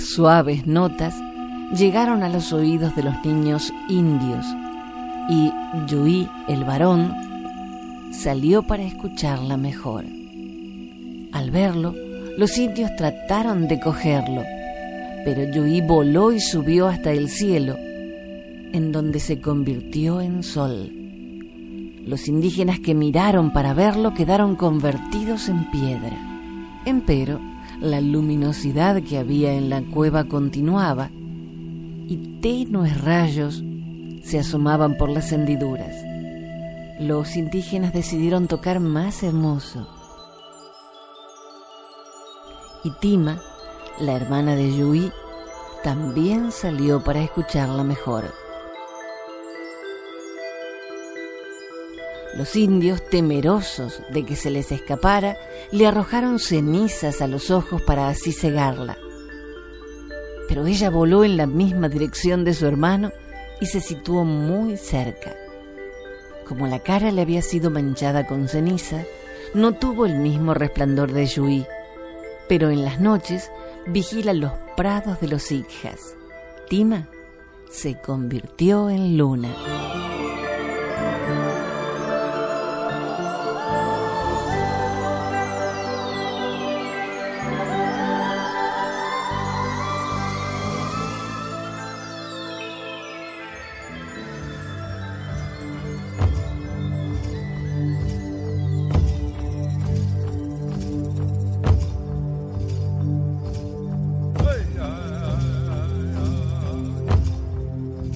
Suaves 0.00 0.66
notas 0.66 1.14
llegaron 1.76 2.22
a 2.22 2.30
los 2.30 2.52
oídos 2.52 2.96
de 2.96 3.02
los 3.02 3.14
niños 3.24 3.72
indios 3.88 4.46
y 5.28 5.52
Yui, 5.86 6.26
el 6.48 6.64
varón, 6.64 7.14
salió 8.10 8.62
para 8.62 8.82
escucharla 8.82 9.56
mejor. 9.56 10.06
Al 11.32 11.50
verlo, 11.50 11.94
los 12.38 12.56
indios 12.58 12.90
trataron 12.96 13.68
de 13.68 13.78
cogerlo, 13.78 14.42
pero 15.24 15.44
Yui 15.52 15.82
voló 15.82 16.32
y 16.32 16.40
subió 16.40 16.88
hasta 16.88 17.12
el 17.12 17.28
cielo, 17.28 17.76
en 17.76 18.90
donde 18.92 19.20
se 19.20 19.40
convirtió 19.40 20.20
en 20.20 20.42
sol. 20.42 20.90
Los 22.06 22.26
indígenas 22.26 22.80
que 22.80 22.94
miraron 22.94 23.52
para 23.52 23.74
verlo 23.74 24.14
quedaron 24.14 24.56
convertidos 24.56 25.48
en 25.48 25.70
piedra. 25.70 26.16
Empero, 26.86 27.38
la 27.80 28.00
luminosidad 28.00 29.02
que 29.02 29.18
había 29.18 29.54
en 29.54 29.70
la 29.70 29.82
cueva 29.82 30.24
continuaba 30.24 31.10
y 31.12 32.38
tenues 32.42 33.00
rayos 33.00 33.62
se 34.22 34.38
asomaban 34.38 34.96
por 34.96 35.08
las 35.08 35.32
hendiduras. 35.32 35.96
Los 37.00 37.36
indígenas 37.36 37.94
decidieron 37.94 38.48
tocar 38.48 38.80
más 38.80 39.22
hermoso. 39.22 39.88
Y 42.84 42.90
Tima, 43.00 43.40
la 43.98 44.12
hermana 44.14 44.54
de 44.56 44.76
Yui, 44.76 45.10
también 45.82 46.52
salió 46.52 47.02
para 47.02 47.22
escucharla 47.22 47.84
mejor. 47.84 48.39
Los 52.36 52.54
indios, 52.54 53.04
temerosos 53.04 54.02
de 54.10 54.24
que 54.24 54.36
se 54.36 54.50
les 54.50 54.70
escapara, 54.70 55.36
le 55.72 55.86
arrojaron 55.86 56.38
cenizas 56.38 57.20
a 57.20 57.26
los 57.26 57.50
ojos 57.50 57.82
para 57.82 58.08
así 58.08 58.32
cegarla. 58.32 58.96
Pero 60.48 60.66
ella 60.66 60.90
voló 60.90 61.24
en 61.24 61.36
la 61.36 61.46
misma 61.46 61.88
dirección 61.88 62.44
de 62.44 62.54
su 62.54 62.66
hermano 62.66 63.12
y 63.60 63.66
se 63.66 63.80
situó 63.80 64.24
muy 64.24 64.76
cerca. 64.76 65.34
Como 66.46 66.66
la 66.66 66.80
cara 66.80 67.12
le 67.12 67.22
había 67.22 67.42
sido 67.42 67.70
manchada 67.70 68.26
con 68.26 68.48
ceniza, 68.48 69.04
no 69.54 69.72
tuvo 69.72 70.06
el 70.06 70.16
mismo 70.16 70.54
resplandor 70.54 71.12
de 71.12 71.26
Yui, 71.26 71.66
pero 72.48 72.70
en 72.70 72.84
las 72.84 73.00
noches 73.00 73.50
vigila 73.86 74.32
los 74.32 74.52
prados 74.76 75.20
de 75.20 75.28
los 75.28 75.50
Ijas. 75.52 76.16
Tima 76.68 77.08
se 77.70 78.00
convirtió 78.00 78.90
en 78.90 79.16
luna. 79.16 79.48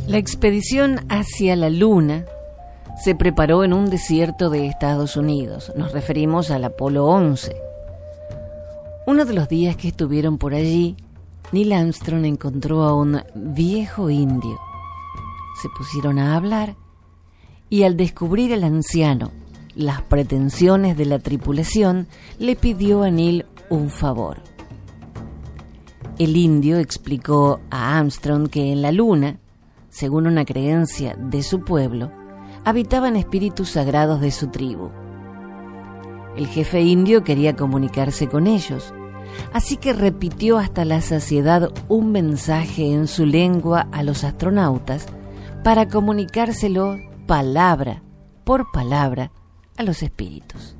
La 0.07 0.19
expedición 0.19 1.01
hacia 1.09 1.57
la 1.57 1.71
Luna 1.71 2.27
se 3.03 3.15
preparó 3.15 3.65
en 3.65 3.73
un 3.73 3.89
desierto 3.89 4.51
de 4.51 4.67
Estados 4.67 5.17
Unidos. 5.17 5.73
Nos 5.77 5.93
referimos 5.93 6.51
al 6.51 6.65
Apolo 6.65 7.07
11. 7.07 7.57
Uno 9.07 9.25
de 9.25 9.33
los 9.33 9.49
días 9.49 9.77
que 9.77 9.89
estuvieron 9.89 10.37
por 10.37 10.53
allí, 10.55 10.95
Neil 11.53 11.73
Armstrong 11.73 12.27
encontró 12.27 12.83
a 12.83 12.95
un 12.95 13.23
viejo 13.35 14.11
indio. 14.11 14.61
Se 15.63 15.69
pusieron 15.71 16.19
a 16.19 16.37
hablar 16.37 16.77
y 17.71 17.85
al 17.85 17.97
descubrir 17.97 18.53
el 18.53 18.63
anciano 18.63 19.33
las 19.75 20.03
pretensiones 20.03 20.97
de 20.99 21.07
la 21.07 21.19
tripulación, 21.19 22.07
le 22.39 22.57
pidió 22.57 23.03
a 23.03 23.11
Neil 23.11 23.47
un 23.71 23.89
favor. 23.89 24.43
El 26.19 26.37
indio 26.37 26.79
explicó 26.79 27.61
a 27.71 27.99
Armstrong 27.99 28.49
que 28.49 28.71
en 28.71 28.83
la 28.83 28.93
Luna 28.93 29.39
según 29.95 30.27
una 30.27 30.45
creencia 30.45 31.15
de 31.17 31.45
su 31.45 31.61
pueblo, 31.61 32.11
habitaban 32.65 33.15
espíritus 33.15 33.71
sagrados 33.71 34.21
de 34.21 34.33
su 34.33 34.49
tribu. 34.49 34.91
El 36.37 36.49
jefe 36.49 36.81
indio 36.81 37.23
quería 37.23 37.55
comunicarse 37.55 38.29
con 38.29 38.49
ellos, 38.49 38.93
así 39.53 39.77
que 39.77 39.93
repitió 39.93 40.59
hasta 40.59 40.85
la 40.85 41.01
saciedad 41.01 41.71
un 41.89 42.11
mensaje 42.11 42.93
en 42.93 43.07
su 43.07 43.25
lengua 43.25 43.87
a 43.93 44.03
los 44.03 44.25
astronautas 44.25 45.07
para 45.63 45.89
comunicárselo 45.89 46.99
palabra 47.29 48.03
por 48.43 48.73
palabra 48.73 49.31
a 49.77 49.85
los 49.85 50.03
espíritus. 50.03 50.75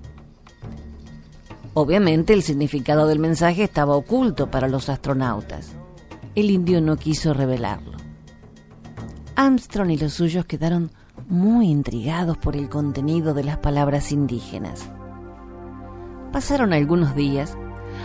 Obviamente 1.73 2.33
el 2.33 2.43
significado 2.43 3.07
del 3.07 3.21
mensaje 3.21 3.63
estaba 3.63 3.95
oculto 3.95 4.51
para 4.51 4.67
los 4.67 4.89
astronautas. 4.89 5.69
El 6.35 6.51
indio 6.51 6.81
no 6.81 6.97
quiso 6.97 7.33
revelarlo. 7.33 8.04
Armstrong 9.37 9.91
y 9.91 9.97
los 9.97 10.13
suyos 10.15 10.45
quedaron 10.45 10.91
muy 11.29 11.69
intrigados 11.69 12.39
por 12.39 12.57
el 12.57 12.69
contenido 12.69 13.35
de 13.35 13.45
las 13.45 13.59
palabras 13.59 14.13
indígenas. 14.13 14.89
Pasaron 16.33 16.73
algunos 16.73 17.15
días 17.15 17.57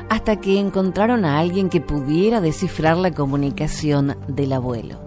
hasta 0.09 0.39
que 0.39 0.59
encontraron 0.59 1.25
a 1.25 1.39
alguien 1.39 1.69
que 1.69 1.81
pudiera 1.81 2.41
descifrar 2.41 2.97
la 2.97 3.11
comunicación 3.11 4.17
del 4.27 4.53
abuelo. 4.53 4.99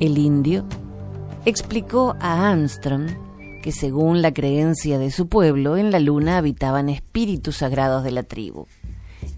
El 0.00 0.18
indio 0.18 0.64
explicó 1.44 2.16
a 2.20 2.50
Armstrong 2.50 3.08
que 3.62 3.72
según 3.72 4.22
la 4.22 4.32
creencia 4.32 4.98
de 4.98 5.10
su 5.10 5.28
pueblo, 5.28 5.76
en 5.76 5.90
la 5.90 5.98
luna 5.98 6.38
habitaban 6.38 6.88
espíritus 6.88 7.56
sagrados 7.56 8.04
de 8.04 8.12
la 8.12 8.22
tribu. 8.22 8.66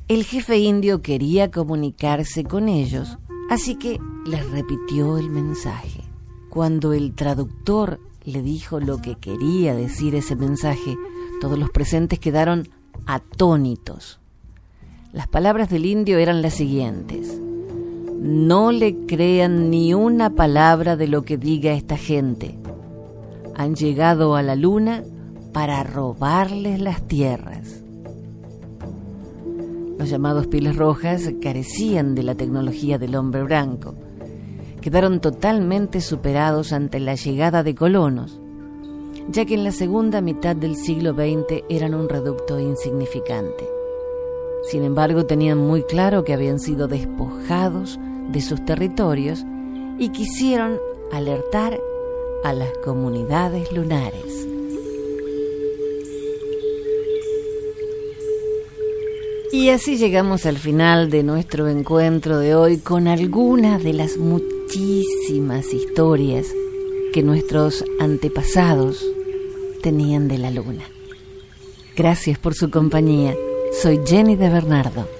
El 0.08 0.24
jefe 0.24 0.58
indio 0.58 1.00
quería 1.00 1.50
comunicarse 1.50 2.44
con 2.44 2.68
ellos 2.68 3.16
Así 3.50 3.74
que 3.74 3.98
les 4.26 4.48
repitió 4.48 5.18
el 5.18 5.28
mensaje. 5.28 6.04
Cuando 6.50 6.92
el 6.92 7.14
traductor 7.16 7.98
le 8.24 8.42
dijo 8.42 8.78
lo 8.78 9.02
que 9.02 9.16
quería 9.16 9.74
decir 9.74 10.14
ese 10.14 10.36
mensaje, 10.36 10.96
todos 11.40 11.58
los 11.58 11.68
presentes 11.70 12.20
quedaron 12.20 12.68
atónitos. 13.06 14.20
Las 15.12 15.26
palabras 15.26 15.68
del 15.68 15.84
indio 15.84 16.18
eran 16.18 16.42
las 16.42 16.54
siguientes. 16.54 17.40
No 18.20 18.70
le 18.70 19.04
crean 19.06 19.68
ni 19.68 19.94
una 19.94 20.30
palabra 20.30 20.94
de 20.94 21.08
lo 21.08 21.24
que 21.24 21.36
diga 21.36 21.72
esta 21.72 21.96
gente. 21.96 22.56
Han 23.56 23.74
llegado 23.74 24.36
a 24.36 24.42
la 24.44 24.54
luna 24.54 25.02
para 25.52 25.82
robarles 25.82 26.80
las 26.80 27.02
tierras. 27.08 27.79
Los 30.00 30.08
llamados 30.08 30.46
piles 30.46 30.76
rojas 30.76 31.30
carecían 31.42 32.14
de 32.14 32.22
la 32.22 32.34
tecnología 32.34 32.96
del 32.96 33.14
hombre 33.16 33.42
blanco. 33.42 33.94
quedaron 34.80 35.20
totalmente 35.20 36.00
superados 36.00 36.72
ante 36.72 37.00
la 37.00 37.16
llegada 37.16 37.62
de 37.62 37.74
colonos, 37.74 38.40
ya 39.28 39.44
que 39.44 39.52
en 39.52 39.62
la 39.62 39.72
segunda 39.72 40.22
mitad 40.22 40.56
del 40.56 40.74
siglo 40.76 41.12
XX 41.12 41.64
eran 41.68 41.94
un 41.94 42.08
reducto 42.08 42.58
insignificante. 42.58 43.68
Sin 44.70 44.84
embargo, 44.84 45.26
tenían 45.26 45.58
muy 45.58 45.82
claro 45.82 46.24
que 46.24 46.32
habían 46.32 46.60
sido 46.60 46.88
despojados 46.88 48.00
de 48.32 48.40
sus 48.40 48.64
territorios 48.64 49.44
y 49.98 50.08
quisieron 50.08 50.78
alertar 51.12 51.78
a 52.42 52.54
las 52.54 52.72
comunidades 52.82 53.70
lunares. 53.70 54.48
Y 59.52 59.70
así 59.70 59.96
llegamos 59.96 60.46
al 60.46 60.58
final 60.58 61.10
de 61.10 61.24
nuestro 61.24 61.68
encuentro 61.68 62.38
de 62.38 62.54
hoy 62.54 62.78
con 62.78 63.08
algunas 63.08 63.82
de 63.82 63.92
las 63.92 64.16
muchísimas 64.16 65.74
historias 65.74 66.46
que 67.12 67.24
nuestros 67.24 67.84
antepasados 67.98 69.04
tenían 69.82 70.28
de 70.28 70.38
la 70.38 70.52
luna. 70.52 70.84
Gracias 71.96 72.38
por 72.38 72.54
su 72.54 72.70
compañía. 72.70 73.34
Soy 73.82 74.00
Jenny 74.06 74.36
de 74.36 74.50
Bernardo. 74.50 75.19